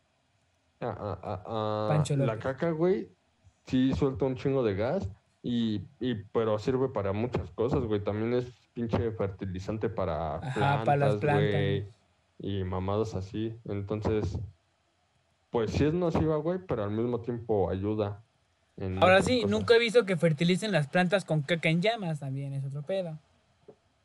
[0.80, 3.10] Ah, ah, ah, ah, Pancho la caca, güey,
[3.66, 5.08] sí suelta un chingo de gas,
[5.42, 8.02] y, y, pero sirve para muchas cosas, güey.
[8.02, 11.50] También es pinche fertilizante para Ajá, para las plantas, plantas.
[11.50, 11.88] güey,
[12.38, 13.54] y mamadas así.
[13.64, 14.38] Entonces,
[15.50, 18.22] pues sí es nociva, güey, pero al mismo tiempo ayuda.
[18.82, 19.50] En Ahora muchas sí, cosas.
[19.50, 23.18] nunca he visto que fertilicen las plantas con caca en llamas también, es otro pedo.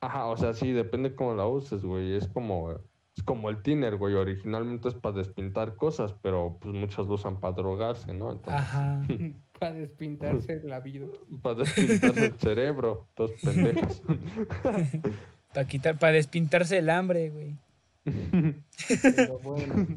[0.01, 2.15] Ajá, o sea, sí, depende cómo la uses, güey.
[2.15, 4.13] Es como, es como el tiner, güey.
[4.13, 8.31] Originalmente es para despintar cosas, pero pues muchos lo usan para drogarse, ¿no?
[8.31, 9.01] Entonces, Ajá.
[9.59, 11.07] Para despintarse la vida.
[11.41, 14.03] para despintarse el cerebro, dos pendejos.
[15.53, 17.55] Para quitar, para despintarse el hambre, güey.
[18.03, 19.87] Pero bueno.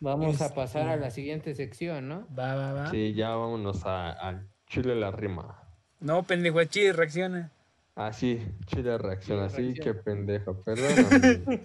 [0.00, 2.26] Vamos a pasar a Este- la siguiente sección, ¿no?
[2.36, 2.90] Va, va, va.
[2.90, 5.60] Sí, ya vámonos a, a Chile la rima.
[6.00, 7.50] No, pendejo, chile, reacciona.
[7.96, 11.62] Ah, sí, Chile reacciona, Chile sí, qué pendejo, perdóname.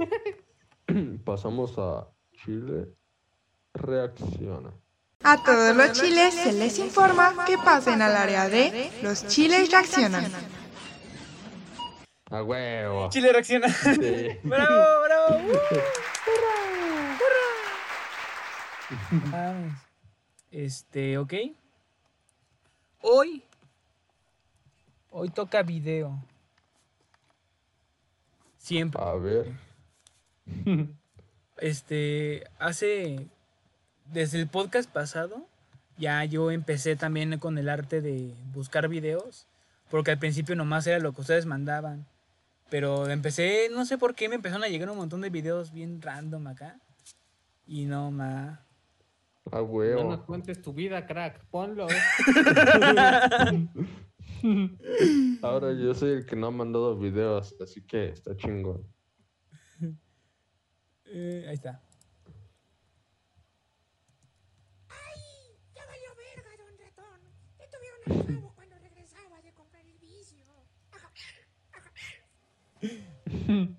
[1.25, 2.07] Pasamos a
[2.43, 2.87] Chile
[3.73, 4.71] reacciona.
[5.23, 10.31] A todos los chiles se les informa que pasen al área de los chiles reaccionan.
[12.31, 13.09] A huevo.
[13.09, 13.67] Chile reacciona.
[13.69, 14.27] Sí.
[14.43, 15.35] bravo, bravo.
[15.51, 15.57] ¡Uh!
[20.51, 21.33] Este, ok.
[23.01, 23.43] Hoy.
[25.11, 26.23] Hoy toca video.
[28.57, 29.01] Siempre.
[29.01, 29.51] A ver.
[31.57, 33.27] Este, hace,
[34.05, 35.45] desde el podcast pasado,
[35.97, 39.45] ya yo empecé también con el arte de buscar videos,
[39.91, 42.07] porque al principio nomás era lo que ustedes mandaban,
[42.69, 46.01] pero empecé, no sé por qué, me empezaron a llegar un montón de videos bien
[46.01, 46.79] random acá,
[47.67, 48.68] y no más.
[49.51, 50.03] A No huevo.
[50.03, 51.45] nos cuentes tu vida, crack.
[51.49, 51.87] Ponlo.
[55.41, 58.85] Ahora yo soy el que no ha mandado videos, así que está chingón.
[61.05, 61.81] Eh, ahí está.
[65.73, 67.21] Ya valió verga, don ratón.
[67.57, 70.45] Te tuvieron al nuevo cuando regresaba de comprar el vicio.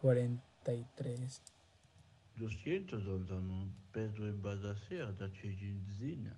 [0.00, 1.42] 43.
[2.36, 6.36] Lo siento, don Ramón, pero embaracé a la chilindrina.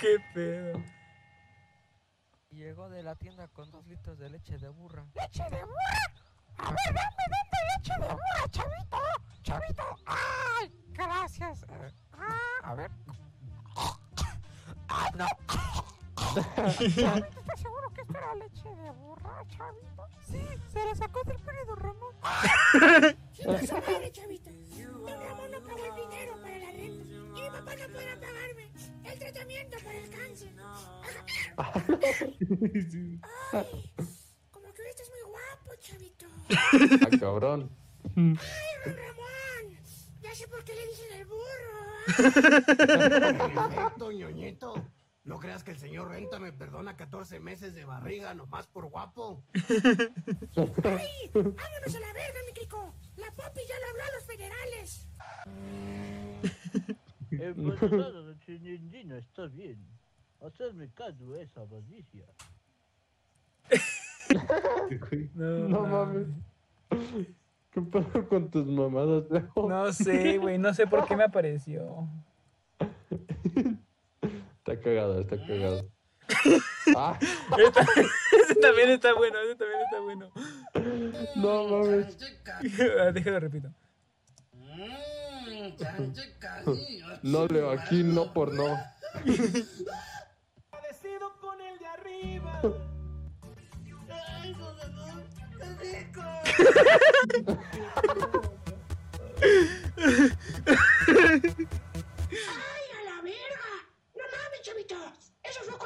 [0.00, 0.82] Qué pedo.
[2.50, 5.04] Llegó de la tienda con dos litros de leche de burra.
[5.14, 6.12] ¡Leche de burra!
[6.58, 8.96] A ver, dame, dame leche de burra, chavito.
[9.42, 9.82] Chavito.
[10.06, 10.72] ¡Ay!
[10.92, 11.66] Gracias.
[12.12, 12.90] Ah, a ver.
[14.88, 15.26] ¡Ah, no!
[16.36, 16.80] Chavito,
[17.40, 20.06] ¿estás seguro que esto era leche de burra, chavito?
[20.20, 22.14] Sí, se la sacó del pene de Ramón.
[23.32, 24.50] ¡Chinga su madre, chavito!
[24.50, 27.06] Don Ramón no pagó el dinero para la renta.
[27.06, 28.70] Y mi papá no podrá pagarme
[29.04, 30.52] el tratamiento para el cáncer.
[31.56, 31.82] Ay,
[34.50, 36.26] como que ahorita es muy guapo, chavito.
[36.50, 37.70] Ah, cabrón.
[38.14, 38.36] ¡Ay,
[38.84, 39.78] don Ramón!
[40.20, 41.46] Ya sé por qué le dicen el burro.
[43.54, 44.84] Perfecto, ñoñito.
[45.26, 49.42] No creas que el señor Renta me perdona 14 meses de barriga nomás por guapo.
[50.54, 51.30] ¡Ay!
[51.34, 52.94] ¡Vámonos a la verga, mi Kiko!
[53.16, 55.08] La Popi ya le habló a los federales.
[57.32, 59.84] Embarazada a la chilindrina está bien.
[60.40, 62.26] Hacerme caso a esa avaricia.
[65.34, 66.26] No, No mames.
[67.70, 69.24] ¿Qué pedo con tus mamadas?
[69.56, 72.08] No sé, güey, no sé por qué me apareció.
[74.66, 75.88] Está cagado, está cagado.
[76.96, 80.30] Ah, Ese también está bueno, ese también está bueno.
[81.36, 82.16] no mames.
[83.00, 83.68] Ah, Déjalo, repito.
[87.22, 88.64] No, Leo, aquí no por no.
[102.28, 103.72] ¡Ay, a la verga!
[104.14, 104.96] ¡No mames, chavito!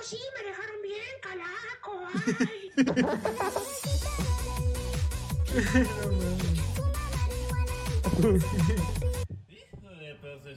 [0.01, 1.93] Esos locos sí me dejaron bien, calaco.
[2.41, 2.71] ¡Ay!
[9.49, 10.55] Híjole, pero se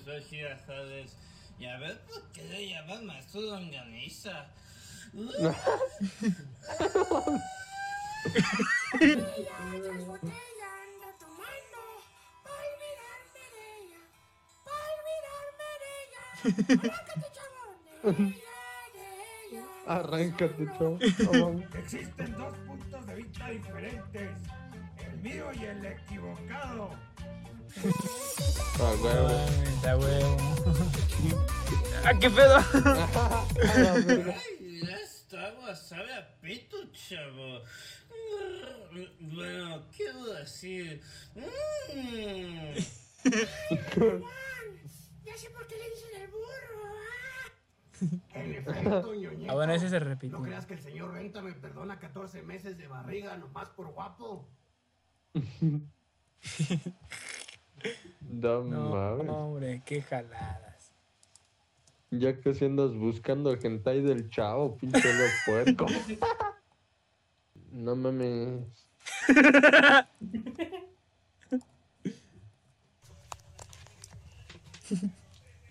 [1.60, 4.48] Y a ver por qué le llaman maestro longaniza.
[5.14, 5.22] De
[15.52, 16.70] de.
[16.70, 18.36] Arráncate, chabón,
[19.86, 20.98] Arráncate, chavo.
[21.78, 24.30] Existen dos puntos de vista diferentes.
[25.06, 26.90] El mío y el equivocado.
[28.80, 29.30] Ah, huevo.
[29.64, 30.38] Está huevo.
[32.06, 32.58] ¡Ah, qué pedo!
[33.64, 37.62] Ay, esta agua sabe a pito, chavo.
[39.20, 41.02] Bueno, quiero decir.
[41.36, 42.74] mm,
[45.26, 46.84] Ya sé por qué le dicen el burro.
[46.86, 47.52] ah.
[48.34, 49.52] En efecto, ñoñito.
[49.52, 50.34] Ah, bueno, ese se repite.
[50.34, 54.48] No creas que el señor Renta me perdona 14 meses de barriga nomás por guapo.
[58.22, 59.30] No, No, mames.
[59.30, 60.94] hombre, qué jaladas.
[62.12, 65.86] Ya casi andas buscando el hentai del chavo, pinche lo puerco.
[67.72, 68.88] No mames.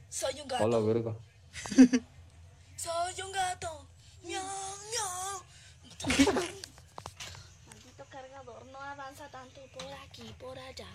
[0.09, 0.69] Soy un gato.
[0.69, 1.15] la verga.
[2.83, 3.87] Soy un gato.
[4.25, 4.43] Miau,
[4.91, 5.43] miau.
[7.69, 10.89] Maldito cargador, no avanza tanto por aquí, por allá.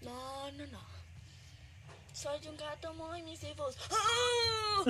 [0.00, 0.80] No, no, no.
[2.12, 3.76] Soy un gato muy misifos.
[3.92, 4.82] ¡Ah!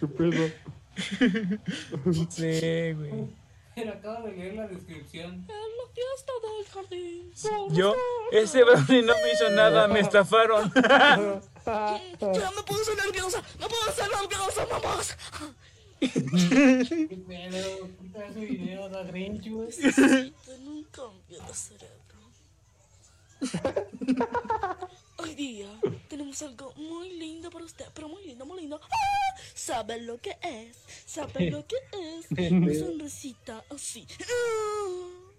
[0.00, 0.50] Qué pedo.
[2.30, 3.28] Sí, güey.
[3.74, 5.46] Pero acabo de leer la descripción.
[5.48, 7.32] En la fiesta del jardín.
[7.74, 7.94] Yo,
[8.32, 10.72] ese brownie no me hizo nada, me estafaron.
[11.66, 13.42] Ya me puse nerviosa.
[13.58, 15.16] Me puse nerviosa, mamás.
[16.00, 17.88] ¿Qué pedo?
[18.00, 19.66] Quita ese video, da Grinch, güey.
[19.66, 22.00] Necesito un cambio de cerebro.
[25.22, 25.68] Hoy día
[26.08, 28.80] tenemos algo muy lindo para usted, pero muy lindo, muy lindo.
[28.82, 29.40] ¡Ah!
[29.54, 30.78] ¿Sabe lo que es?
[31.04, 32.26] ¿Sabe lo que es?
[32.52, 34.06] Una sonrisita así.
[34.18, 35.29] ¡Ah!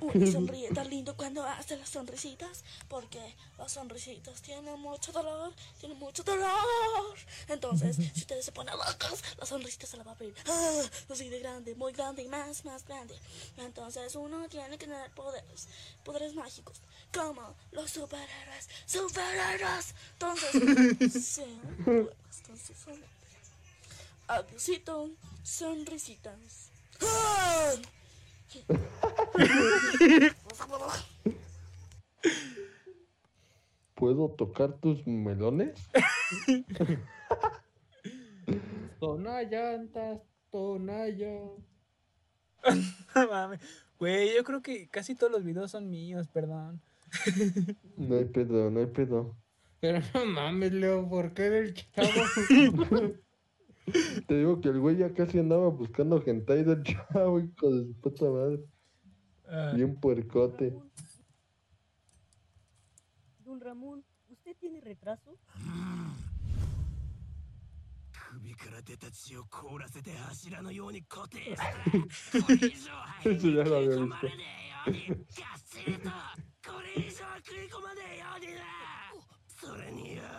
[0.00, 5.98] Uno sonríe tan lindo cuando hace las sonrisitas, porque las sonrisitas tienen mucho dolor, tienen
[5.98, 7.16] mucho dolor.
[7.48, 10.34] Entonces, si ustedes se ponen locos, la sonrisita se la va a abrir.
[10.46, 10.82] ¡Ah!
[11.10, 13.14] Así de grande, muy grande y más, más grande.
[13.58, 15.68] Entonces, uno tiene que tener poderes,
[16.04, 16.80] poderes mágicos,
[17.12, 19.94] como los superhéroes, superhéroes.
[20.12, 23.08] Entonces, sean con su familia.
[24.28, 25.10] Adiosito,
[25.42, 26.70] sonrisitas.
[27.00, 27.74] ¡Ah!
[33.94, 35.74] ¿Puedo tocar tus melones?
[39.00, 40.20] Tonayantas,
[40.50, 41.40] Tonaya.
[43.14, 43.60] No mames.
[43.98, 46.80] Güey, yo creo que casi todos los videos son míos, perdón.
[47.96, 49.36] No hay pedo, no hay pedo.
[49.80, 52.08] Pero no mames, Leo, ¿por qué del chavo?
[54.26, 58.00] Te digo que el güey ya casi andaba buscando hentai del chavo, hijo de su
[58.00, 58.60] puta madre.
[59.48, 59.72] Ah.
[59.74, 60.76] Bien puercote.
[63.44, 65.38] Don Ramón, ¿usted tiene retraso?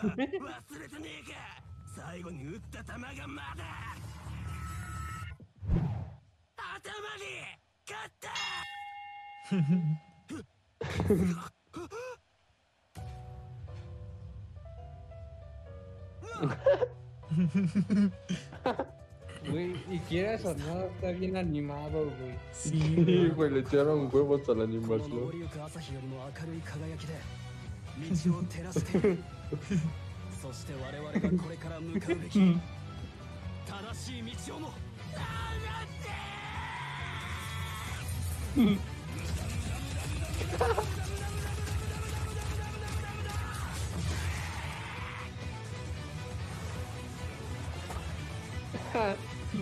[1.94, 3.64] 最後に撃った弾がまだ
[6.76, 7.24] 頭に
[7.88, 8.30] 勝った
[19.42, 22.38] Güey, y quieras o no, está bien animado, güey.
[22.52, 25.30] Sí, güey, le echaron huevos a la animación.
[30.40, 34.72] そして我々がこれから向かうべき正しい道をも
[38.56, 38.78] うん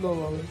[0.00, 0.44] no mames.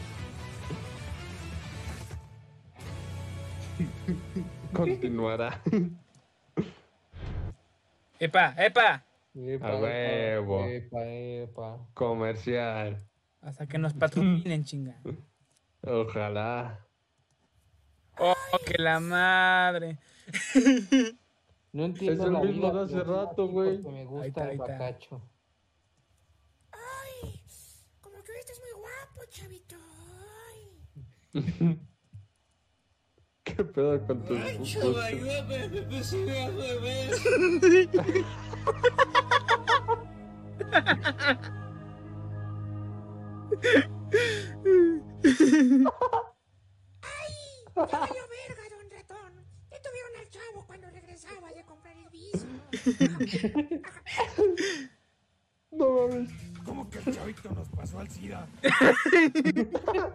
[4.72, 5.60] Continuará.
[8.20, 9.07] epa, epa.
[9.34, 10.64] Epa, A huevo.
[10.66, 11.88] Epa, epa.
[11.94, 12.96] Comercial.
[13.40, 15.00] Hasta que nos patrocinen, chinga.
[15.82, 16.84] Ojalá.
[18.18, 18.34] Oh,
[18.66, 19.98] que la madre.
[21.70, 23.78] No entiendo el la mismo vida de hace rato, güey.
[23.82, 25.22] Me Ahí gusta está, el ahí bacacho.
[26.72, 27.42] Ay,
[28.00, 29.76] como que hoy estás muy guapo, chavito.
[31.34, 31.78] Ay.
[33.58, 34.82] ¿Qué pedo con tus Ay, gustos?
[34.84, 37.24] chava, ayúdame, me sigue al revés.
[47.02, 47.34] ¡Ay!
[47.74, 49.32] ¡Ya valió verga, don ratón!
[49.70, 52.46] Detuvieron al chavo cuando regresaba de comprar el viso.
[55.72, 56.30] No mames.
[56.64, 58.46] ¿Cómo que el chavito nos pasó al SIDA?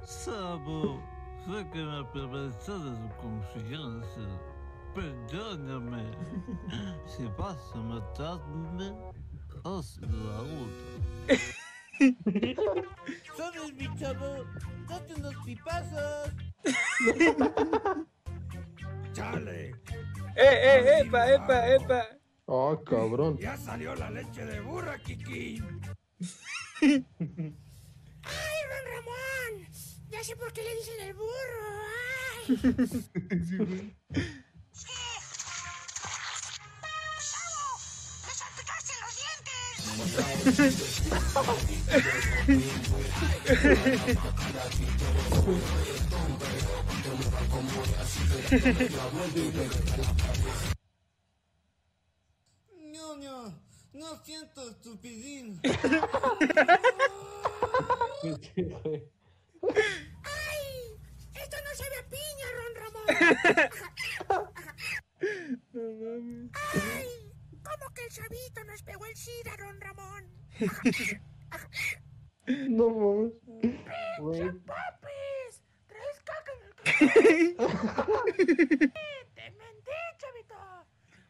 [0.06, 1.02] Sabo,
[1.46, 4.26] sé que me aprovechó de su confianza.
[4.94, 6.04] Perdóname.
[7.08, 8.94] Si vas a matarme,
[9.64, 11.28] hazlo ahora.
[13.38, 14.44] ¡Sobres, mi chavo!
[14.88, 16.32] ¡Date unos pipazos!
[19.14, 19.70] ¡Chale!
[20.36, 22.02] ¡Eh, eh, epa, epa, epa!
[22.48, 23.38] Ah, cabrón.
[23.38, 25.62] ¡Ya salió la leche de burra, Kiki!
[26.82, 27.06] ¡Ay,
[28.70, 29.68] Ron Ramón!
[30.14, 31.32] Ya sé por qué le dicen el burro.
[32.46, 32.54] ¡Ay!
[38.22, 39.74] ¡Me salpicaste los dientes!
[52.94, 53.38] ¡Ñoño!
[53.94, 55.60] ¡No siento estupidín!
[59.70, 60.98] ¡Ay!
[61.34, 63.08] ¡Esto no sabe a piña, Ron Ramón!
[66.74, 67.08] ¡Ay!
[67.64, 70.30] ¿Cómo que el chavito nos pegó el SIDA, Ron Ramón?
[72.70, 73.32] No mames.
[73.62, 75.64] ¡Pinche papis!
[75.88, 76.74] ¿Traes caca en el?
[79.34, 80.56] ¡Te mentí, chavito!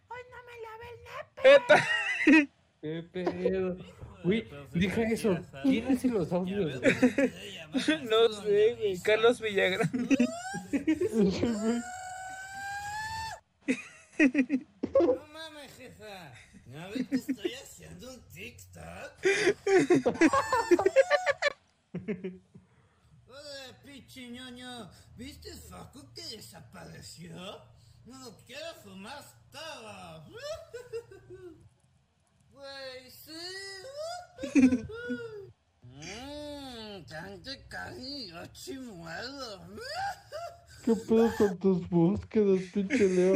[0.10, 1.44] ¡Hoy no me lavé el nepe!
[2.82, 3.68] ¿Qué pedo?
[4.24, 5.38] Uy, deja eso.
[5.64, 6.82] ¿Quién hace los audios?
[8.04, 9.00] No sé, güey.
[9.00, 9.90] Carlos Villagrán.
[15.00, 16.34] ¡No mames, jefa!
[16.68, 19.12] ¿No ves que estoy haciendo un TikTok?
[23.28, 24.90] Hola, pinche ñoño.
[25.18, 27.36] ¿Viste el Facu que desapareció?
[28.06, 30.32] No quiero fumar tabaco.
[37.08, 39.62] Tanto cariño, chimuelo.
[40.84, 43.36] ¿Qué pedo con tus búsquedas, pinche Leo?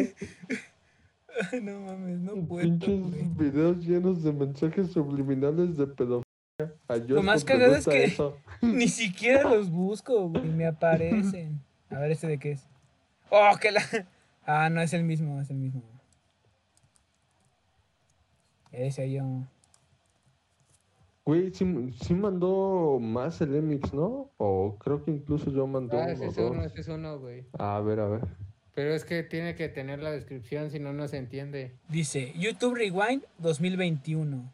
[1.52, 2.64] Ay, no mames, no puedo.
[2.64, 3.24] Pinches güey.
[3.36, 6.26] videos llenos de mensajes subliminales de pedofilia.
[7.08, 8.38] Lo más cagado es que eso.
[8.62, 10.44] ni siquiera los busco, güey.
[10.44, 11.62] Me aparecen.
[11.90, 12.68] A ver, ¿este de qué es?
[13.30, 13.82] ¡Oh, que la!
[14.50, 15.84] Ah, no, es el mismo, es el mismo.
[18.78, 19.24] Ese yo.
[21.26, 21.66] Güey, sí,
[22.00, 24.30] sí mandó más el Emix, ¿no?
[24.38, 27.46] O creo que incluso yo mandé Ah, uno ese es uno, ese es uno, güey.
[27.58, 28.22] A ver, a ver.
[28.76, 31.76] Pero es que tiene que tener la descripción, si no, no se entiende.
[31.90, 34.54] Dice YouTube Rewind 2021.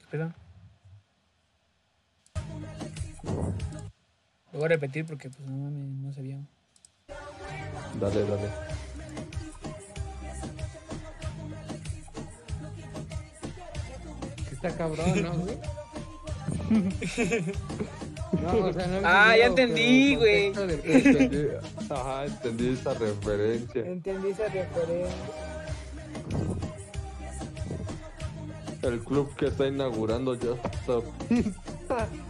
[0.00, 0.36] Espera.
[4.56, 6.38] Lo voy a repetir porque pues no mames, no se vio.
[8.00, 8.48] Dale, dale.
[14.48, 15.58] Que Está cabrón, ¿no, güey?
[18.42, 20.46] No, o sea, no Ah, ya entendí, güey.
[20.56, 21.48] Entendí,
[21.90, 23.84] ajá, entendí esa referencia.
[23.86, 25.16] Entendí esa referencia.
[28.80, 31.04] El club que está inaugurando Just Stop.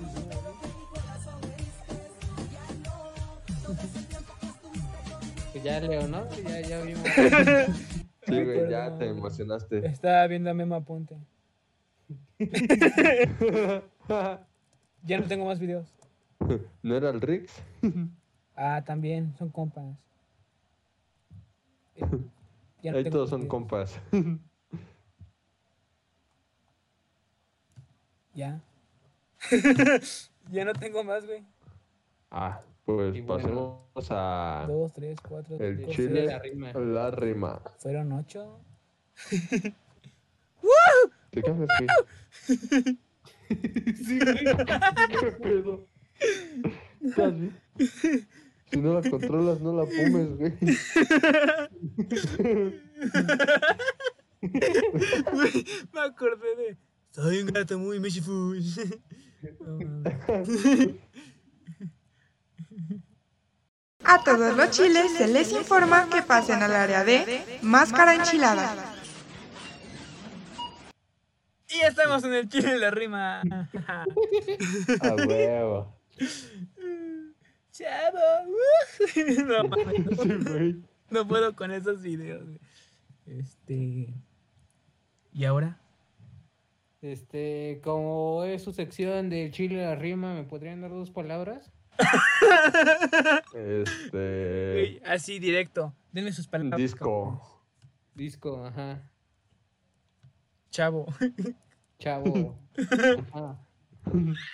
[5.66, 6.28] ya leo, ¿no?
[6.30, 7.04] Ya, ya vimos.
[8.26, 9.86] Sí, güey, ya te emocionaste.
[9.86, 11.16] Estaba viendo a Memo Apunte.
[15.02, 15.86] Ya no tengo más videos.
[16.82, 17.62] ¿No era el Rix?
[18.56, 19.84] Ah, también, son compas.
[22.82, 23.50] Ya no Ahí todos son videos.
[23.50, 24.00] compas.
[28.34, 28.60] Ya.
[30.50, 31.44] ya no tengo más, güey.
[32.32, 33.42] Ah, pues Y bueno.
[33.42, 36.26] pasemos a Dos, tres, cuatro, el cinco, chile, seis.
[36.28, 36.72] la rima.
[36.72, 37.60] la rima.
[37.78, 38.60] Fueron ocho.
[41.30, 41.88] ¿Te cambias, güey?
[44.04, 44.44] Sí, güey.
[45.20, 45.86] ¿Qué pedo?
[47.02, 47.34] ¿Estás?
[48.70, 50.28] Si no la controlas, no la güey.
[55.32, 56.76] Güey, me acordé de.
[57.10, 58.60] Soy un gato muy mechiful.
[64.04, 68.94] A todos los chiles se les informa que pasen al área de máscara enchilada.
[71.68, 73.42] y estamos en el chile de la rima.
[75.00, 75.96] A huevo.
[77.72, 78.20] chavo.
[79.46, 82.46] no, mames, no, no puedo con esos videos.
[83.26, 84.14] Este.
[85.32, 85.78] ¿Y ahora?
[87.02, 91.70] Este, como es su sección de Chile a la rima, ¿me podrían dar dos palabras?
[93.54, 95.00] Este.
[95.04, 95.94] Así directo.
[96.12, 96.78] Denle sus palabras.
[96.78, 97.64] Disco.
[98.14, 99.10] Disco, ajá.
[100.70, 101.06] Chavo.
[101.98, 102.58] Chavo.
[103.32, 103.58] Ajá.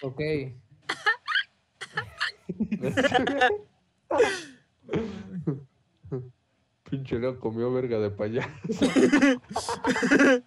[0.02, 0.20] Ok.
[6.88, 8.48] Pinche Leo comió verga de payaso.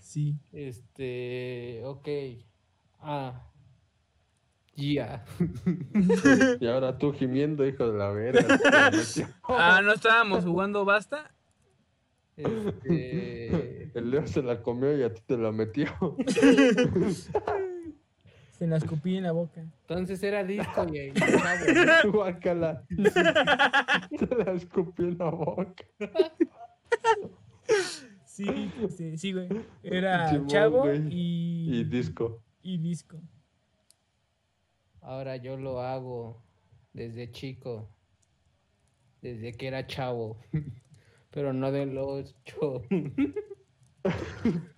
[0.00, 0.34] Sí.
[0.52, 2.08] Este, ok.
[2.98, 3.46] Ah.
[4.78, 5.24] Ya.
[6.60, 8.46] Y ahora tú gimiendo, hijo de la verga.
[9.42, 11.34] Ah, ¿no estábamos jugando basta?
[12.36, 15.88] Este, El Leo se la comió y a ti te la metió.
[18.52, 19.60] Se la escupí en la boca.
[19.60, 22.12] entonces era disco y y chavo.
[22.12, 22.84] Guácala.
[22.96, 25.84] Se la escupió en la boca.
[28.24, 29.48] Sí, sí, sí, güey.
[29.82, 31.02] Era chavo güey.
[31.10, 32.40] y, Y disco.
[32.62, 33.20] y disco.
[35.00, 36.42] Ahora yo lo hago
[36.92, 37.88] desde chico.
[39.22, 40.38] Desde que era chavo.
[41.30, 42.82] Pero no del 8.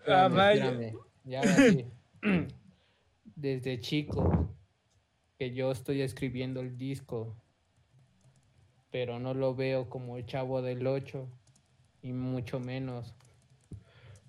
[0.07, 0.93] Ah, vaya.
[1.25, 1.85] Ya sí.
[3.37, 4.49] Desde chico
[5.39, 7.37] que yo estoy escribiendo el disco.
[8.91, 11.29] Pero no lo veo como el chavo del 8.
[12.03, 13.15] Y mucho menos.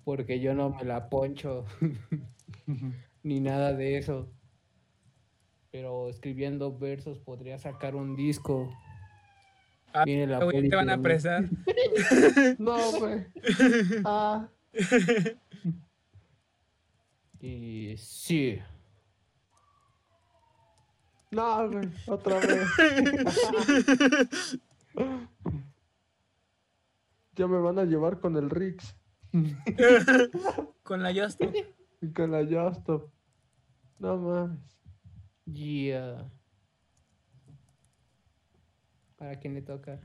[0.04, 1.64] Porque yo no me la poncho.
[3.24, 4.28] Ni nada de eso.
[5.72, 8.70] Pero escribiendo versos podría sacar un disco.
[9.94, 11.48] Ah, Viene la güey, te van a peli apresar.
[12.58, 13.26] No, güey.
[14.04, 14.48] Ah.
[17.40, 18.58] Y sí.
[21.30, 21.88] No, güey.
[22.06, 22.68] Otra vez.
[27.34, 28.94] ya me van a llevar con el Rix.
[30.82, 31.50] Con la Justo.
[32.02, 33.10] Y con la Justop.
[33.98, 34.81] No mames.
[35.46, 36.30] Yeah.
[39.16, 40.00] ¿Para quién le toca?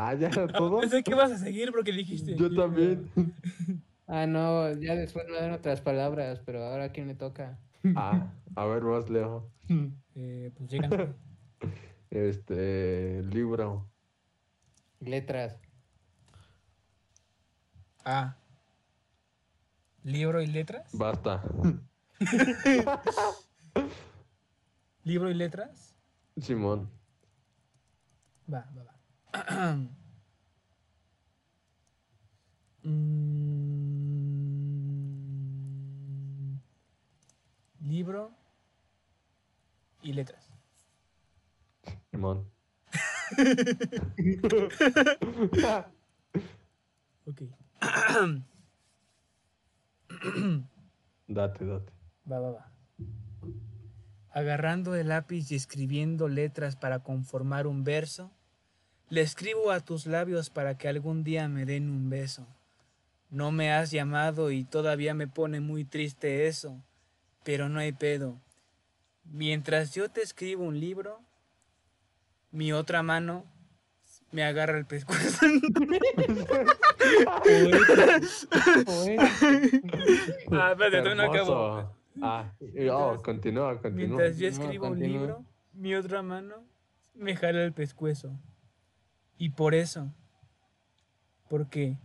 [0.00, 0.80] Ah, ya era todo.
[0.80, 2.36] Pensé que ibas a seguir porque dijiste.
[2.36, 3.10] Yo también.
[4.06, 7.58] Ah, no, ya después me dan otras palabras, pero ahora ¿a quién le toca?
[7.96, 9.50] Ah, a ver, más Leo.
[10.14, 11.16] Eh, pues llegan.
[12.10, 13.22] Este.
[13.22, 13.90] Libro.
[15.00, 15.58] Letras.
[18.04, 18.36] Ah.
[20.02, 20.90] ¿Libro y letras?
[20.92, 21.42] Basta.
[25.04, 25.94] ¿Libro y letras?
[26.40, 26.90] Simón.
[28.52, 28.94] Va, va, va.
[32.86, 33.38] Mm,
[37.80, 38.30] libro
[40.02, 40.50] y letras.
[42.10, 42.50] Simón.
[47.26, 47.40] Ok.
[51.26, 51.90] Date, date.
[52.30, 52.73] Va, va, va.
[54.34, 58.32] Agarrando el lápiz y escribiendo letras para conformar un verso,
[59.08, 62.44] le escribo a tus labios para que algún día me den un beso.
[63.30, 66.82] No me has llamado y todavía me pone muy triste eso,
[67.44, 68.36] pero no hay pedo.
[69.22, 71.20] Mientras yo te escribo un libro,
[72.50, 73.44] mi otra mano
[74.32, 75.46] me agarra el pescuezo.
[80.50, 82.03] ah, espérate, todavía no acabo.
[82.22, 84.20] Ah, y- oh, continúa, continúa.
[84.20, 86.64] Mientras yo No, escribo un libro, mi otra mano
[87.14, 88.32] me jala el pescuezo.
[89.38, 90.12] Y por eso,
[91.48, 91.98] porque,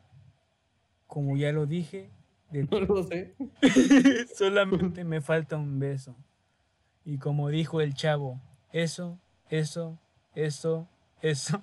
[1.07, 2.09] como ya lo dije,
[2.51, 3.35] de No lo sé.
[4.35, 6.15] solamente me falta un beso.
[7.05, 8.39] Y como dijo el chavo,
[8.71, 9.19] eso,
[9.49, 9.99] eso,
[10.35, 10.87] eso,
[11.21, 11.61] eso.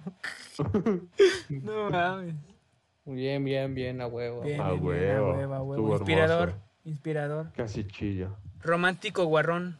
[1.62, 2.35] no mames.
[3.05, 4.40] Bien, bien, bien, a huevo.
[4.43, 5.82] Bien, A bien, bien, huevo, a huevo, a huevo.
[5.82, 6.65] estuvo Inspirador, hermoso.
[6.87, 7.53] Inspirador.
[7.53, 8.39] Casi chillo.
[8.63, 9.79] Romántico guarrón.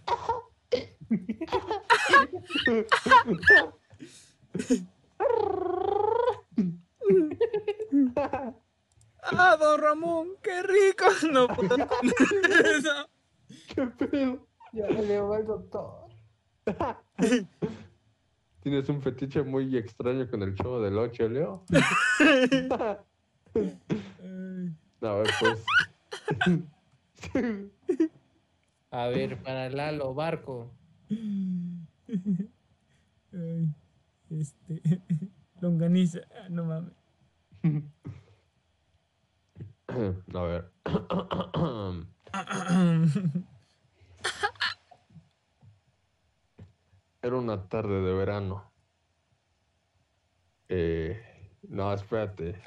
[9.23, 10.29] ¡Ah, don Ramón!
[10.43, 11.07] ¡Qué rico!
[11.33, 13.09] No puedo con eso.
[13.75, 14.47] ¿Qué pedo?
[14.73, 16.07] Ya me llevó el doctor.
[18.61, 21.65] Tienes un fetiche muy extraño con el chavo del 8, Leo.
[25.03, 25.65] A ver, pues.
[28.91, 30.71] A ver, para Lalo, barco.
[33.33, 33.69] Ay,
[34.31, 34.83] este.
[35.61, 36.21] Longaniza.
[36.35, 36.93] Ah, No mames.
[40.35, 40.71] A ver.
[47.23, 48.71] era una tarde de verano.
[50.69, 51.21] Eh,
[51.69, 52.61] no, espérate.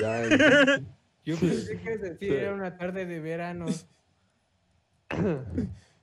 [0.00, 0.88] Ya en-
[1.24, 2.34] Yo pensé que decir Sí.
[2.34, 3.66] era una tarde de verano.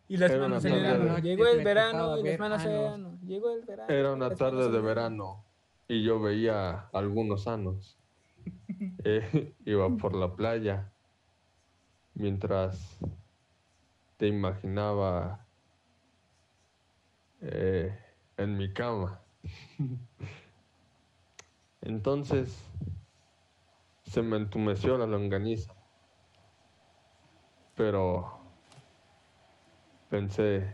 [0.10, 1.16] Y las Era manos una en el tarde ano.
[1.16, 2.94] de- Llegó el verano y las manos en el anos.
[2.94, 3.20] ano.
[3.26, 3.94] Llegó el verano.
[3.94, 5.44] Era una tarde de verano
[5.88, 7.98] y yo veía algunos sanos.
[9.04, 10.92] Eh, iba por la playa
[12.14, 12.98] mientras
[14.18, 15.46] te imaginaba
[17.42, 17.98] eh,
[18.38, 19.22] en mi cama.
[21.82, 22.64] Entonces
[24.04, 25.74] se me entumeció la longaniza,
[27.76, 28.37] pero
[30.10, 30.74] pensé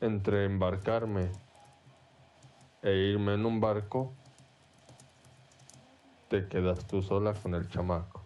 [0.00, 1.30] entre embarcarme
[2.82, 4.14] e irme en un barco,
[6.28, 8.22] te quedas tú sola con el chamaco.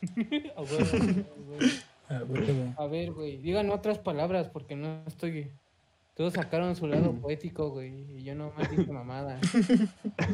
[0.56, 0.64] A a.
[2.08, 2.24] Ah.
[2.78, 5.52] A ver, güey, digan otras palabras porque no estoy.
[6.16, 9.38] Todos sacaron su lado poético, güey, y yo nomás dije mamada.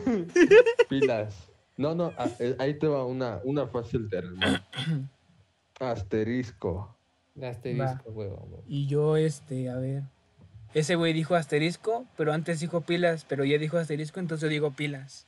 [0.89, 1.51] Pilas.
[1.77, 4.47] No, no, a- eh, ahí te va una, una fácil término.
[5.81, 6.96] Asterisco.
[7.43, 8.31] Asterisco, güey.
[8.67, 10.03] Y yo, este, a ver.
[10.75, 14.73] Ese güey dijo asterisco, pero antes dijo pilas, pero ya dijo asterisco, entonces yo digo
[14.73, 15.27] pilas.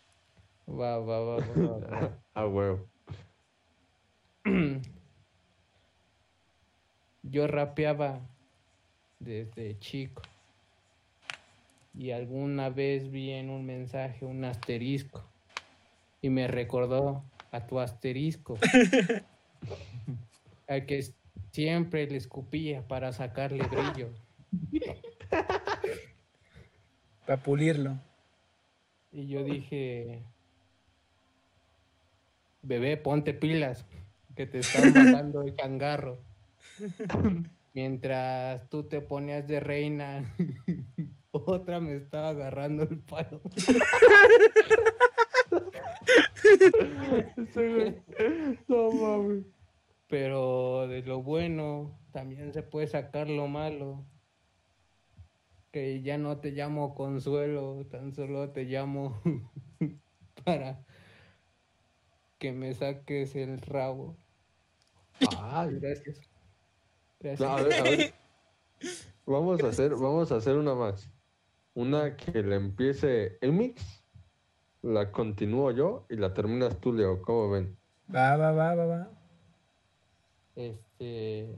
[0.69, 2.19] Va, va, va, va, va.
[2.35, 2.87] A huevo.
[7.23, 8.21] Yo rapeaba
[9.19, 10.23] desde chico.
[11.95, 15.25] Y alguna vez vi en un mensaje un asterisco.
[16.23, 18.57] Y me recordó a tu asterisco.
[20.69, 21.05] al que
[21.53, 24.11] siempre le escupía para sacarle brillo.
[27.27, 27.99] Para pulirlo.
[29.13, 30.23] Y yo dije,
[32.63, 33.87] bebé, ponte pilas,
[34.37, 36.19] que te están bajando el cangarro.
[37.75, 40.35] Mientras tú te ponías de reina,
[41.31, 43.41] otra me estaba agarrando el palo.
[48.69, 49.45] No mames.
[50.09, 54.07] Pero de lo bueno también se puede sacar lo malo.
[55.71, 59.21] Que ya no te llamo consuelo, tan solo te llamo
[60.45, 60.83] para
[62.39, 64.17] que me saques el rabo.
[65.39, 66.21] Ay, Gracias.
[67.21, 67.41] Gracias.
[67.41, 68.15] No, a ver, a ver.
[69.27, 71.11] Vamos a hacer, vamos a hacer una más.
[71.75, 74.03] Una que le empiece el mix,
[74.81, 77.21] la continúo yo y la terminas tú, Leo.
[77.21, 77.77] ¿Cómo ven?
[78.15, 79.18] Va, va, va, va, va.
[80.59, 81.55] Este.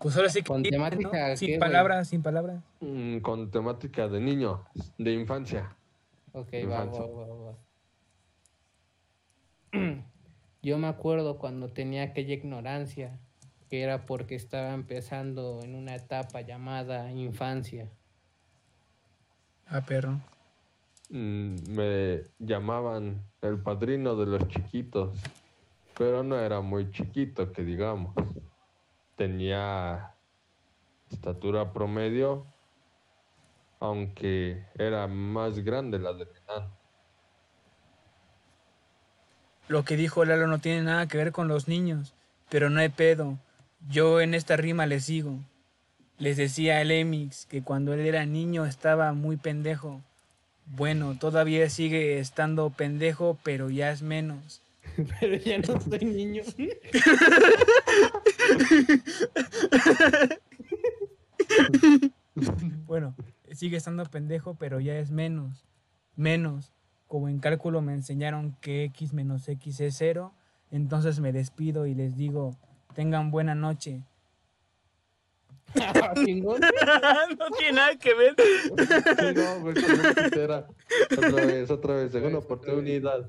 [0.00, 0.68] Pues ahora sí que Con ¿no?
[0.70, 2.62] temática, sin palabras, sin palabras.
[2.80, 4.64] Mm, con temática de niño,
[4.96, 5.76] de infancia.
[6.32, 7.02] Ok, va, Infancia.
[7.04, 7.58] va, va, va.
[10.62, 13.18] Yo me acuerdo cuando tenía aquella ignorancia,
[13.68, 17.90] que era porque estaba empezando en una etapa llamada infancia.
[19.66, 20.20] Ah, perro.
[21.10, 25.18] Mm, me llamaban el padrino de los chiquitos,
[25.96, 28.14] pero no era muy chiquito, que digamos.
[29.18, 30.14] Tenía
[31.10, 32.46] estatura promedio,
[33.80, 36.70] aunque era más grande la del enano.
[39.66, 42.14] Lo que dijo Lalo no tiene nada que ver con los niños,
[42.48, 43.36] pero no hay pedo.
[43.90, 45.40] Yo en esta rima le sigo.
[46.18, 50.00] Les decía el Emix que cuando él era niño estaba muy pendejo.
[50.66, 54.62] Bueno, todavía sigue estando pendejo, pero ya es menos.
[55.20, 56.42] Pero ya no soy niño.
[62.86, 63.14] Bueno,
[63.52, 65.66] sigue estando pendejo, pero ya es menos.
[66.16, 66.72] Menos.
[67.06, 70.34] Como en cálculo me enseñaron que x menos x es cero,
[70.70, 72.56] entonces me despido y les digo,
[72.94, 74.02] tengan buena noche.
[76.24, 76.60] Chingón.
[77.38, 78.34] no tiene nada que ver.
[79.36, 80.66] no, pues no quisiera.
[81.10, 83.26] Otra vez, otra vez, segunda oportunidad.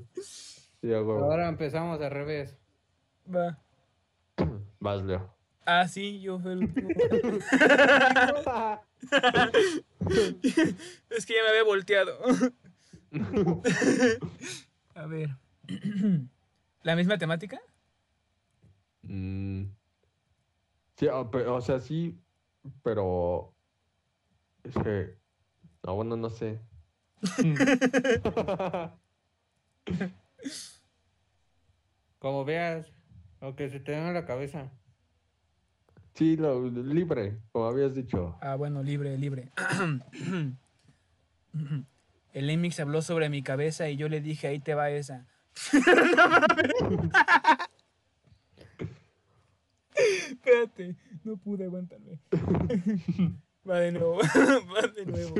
[0.82, 0.92] Sí.
[0.92, 2.56] Ahora empezamos al revés.
[3.32, 3.58] Va.
[4.80, 5.34] Vas, Leo.
[5.66, 6.88] Ah, sí, yo fui el último.
[11.10, 12.18] es que ya me había volteado.
[14.94, 15.36] A ver.
[16.82, 17.60] ¿La misma temática?
[19.02, 19.64] Mm.
[20.96, 22.18] Sí, o, pe- o sea, sí,
[22.82, 23.52] pero
[24.64, 25.14] es que,
[25.84, 26.58] no, bueno, no sé.
[32.18, 32.92] Como veas,
[33.40, 34.70] lo que se te da en la cabeza.
[36.14, 38.36] Sí, lo libre, como habías dicho.
[38.40, 39.50] Ah, bueno, libre, libre.
[42.32, 45.26] El Emix habló sobre mi cabeza y yo le dije, ahí te va esa.
[50.30, 52.18] Espérate, no pude aguantarme.
[53.68, 54.18] Va de nuevo.
[54.74, 55.34] Va de nuevo.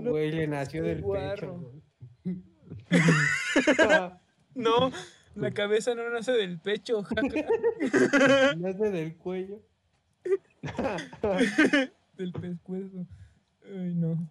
[0.00, 1.72] Güey, le nació del guarro.
[2.24, 4.18] pecho.
[4.54, 4.90] No,
[5.34, 7.04] la cabeza no nace del pecho.
[8.56, 9.62] Nace del cuello.
[12.16, 13.06] del pescuezo.
[13.64, 14.28] Ay, no.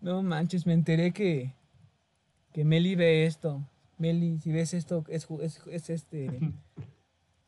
[0.00, 1.54] No manches, me enteré que,
[2.52, 3.66] que Meli ve esto.
[3.96, 6.38] Meli, si ves esto, es, ju- es, es este.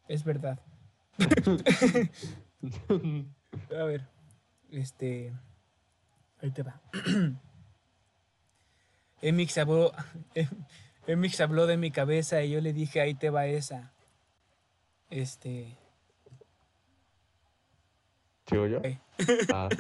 [0.08, 0.58] Es verdad.
[3.78, 4.06] A ver,
[4.70, 5.32] este.
[6.42, 6.80] Ahí te va.
[9.22, 9.92] Emix habló,
[11.06, 13.92] Emix habló de mi cabeza y yo le dije, ahí te va esa.
[15.10, 15.76] Este.
[18.46, 18.80] ¿Sigo yo?
[19.52, 19.68] Ah.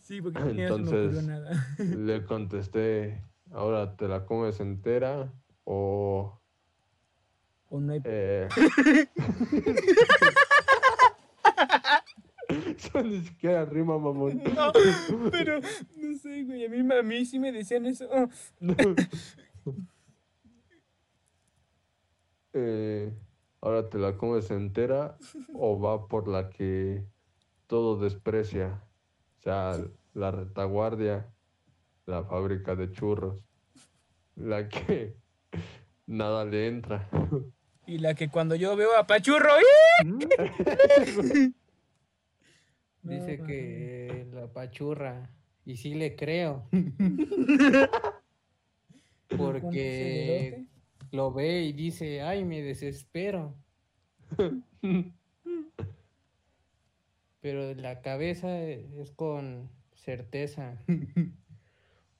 [0.00, 1.52] Sí, porque ni no Entonces nada.
[1.78, 3.22] le contesté,
[3.52, 5.32] ahora te la comes entera
[5.62, 6.40] o...
[7.68, 8.00] O no hay...
[8.02, 8.48] eh,
[12.80, 14.42] Eso ni siquiera rima, mamón.
[14.54, 14.72] No,
[15.30, 16.64] pero no sé, güey.
[16.64, 18.08] A mí, a mí sí me decían eso.
[22.52, 23.12] Eh,
[23.60, 25.16] ahora te la comes entera
[25.54, 27.04] o va por la que
[27.68, 28.82] todo desprecia.
[29.38, 29.78] O sea,
[30.14, 31.32] la retaguardia,
[32.06, 33.46] la fábrica de churros,
[34.34, 35.14] la que
[36.08, 37.08] nada le entra.
[37.86, 39.52] Y la que cuando yo veo a Pachurro.
[40.02, 41.54] ¡ih!
[43.02, 45.30] Dice No, que la pachurra.
[45.64, 46.66] Y sí le creo.
[49.36, 50.64] Porque
[51.12, 53.54] lo ve y dice, ay, me desespero.
[57.40, 60.76] Pero la cabeza es con certeza.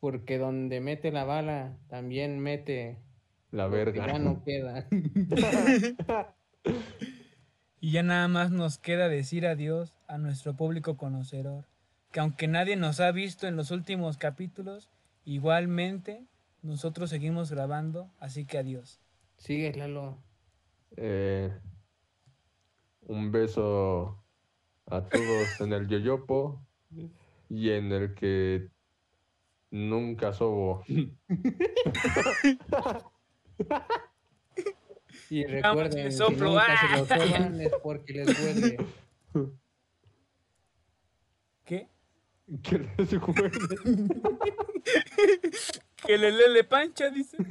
[0.01, 2.97] Porque donde mete la bala, también mete
[3.51, 4.07] La verga.
[4.07, 4.86] Ya no queda.
[7.81, 11.65] Y ya nada más nos queda decir adiós a nuestro público conocedor.
[12.12, 14.90] Que aunque nadie nos ha visto en los últimos capítulos,
[15.24, 16.24] igualmente
[16.62, 18.11] nosotros seguimos grabando.
[18.19, 19.01] Así que adiós.
[19.39, 20.19] Sigue, Lalo.
[20.97, 21.51] Eh,
[23.07, 24.23] un beso
[24.86, 26.61] a todos en el yoyopo
[27.48, 28.69] y en el que
[29.70, 30.85] nunca sobo.
[35.31, 36.51] Y recuerden, si soplo.
[36.51, 37.19] nunca se lo ¡Ah!
[37.19, 38.77] toman es porque les huele.
[41.65, 41.89] ¿Qué?
[42.62, 43.51] Que les huele.
[46.07, 47.36] Que le le, le pancha, dice.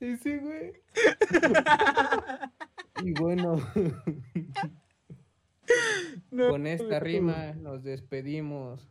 [0.00, 0.72] Y sí, güey.
[3.04, 3.56] Y bueno,
[6.30, 8.88] No, con esta rima nos despedimos.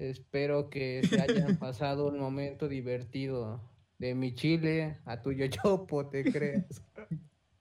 [0.00, 3.60] Espero que se hayan pasado un momento divertido.
[3.98, 6.82] De mi chile a tu yoyopo, te creas.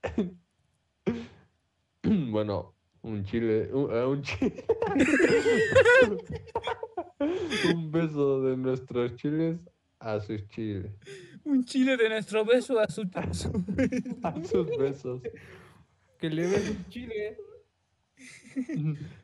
[2.02, 4.06] Bueno, un chile, un, eh,
[7.76, 9.60] un beso de nuestros chiles
[10.00, 10.92] a sus chiles,
[11.44, 13.02] Un chile de nuestro beso a su.
[13.14, 13.52] a su-
[14.24, 15.22] a sus besos.
[16.18, 17.38] Que le ves un chile.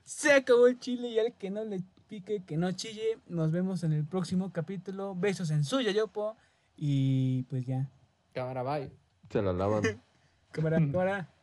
[0.03, 3.19] Se acabó el chile y al que no le pique, que no chille.
[3.27, 5.15] Nos vemos en el próximo capítulo.
[5.15, 6.37] Besos en su yoyopo.
[6.77, 7.89] Y pues ya.
[8.33, 8.91] Cámara, bye.
[9.29, 9.83] Se la lavan.
[10.51, 11.34] Cámara, cámara.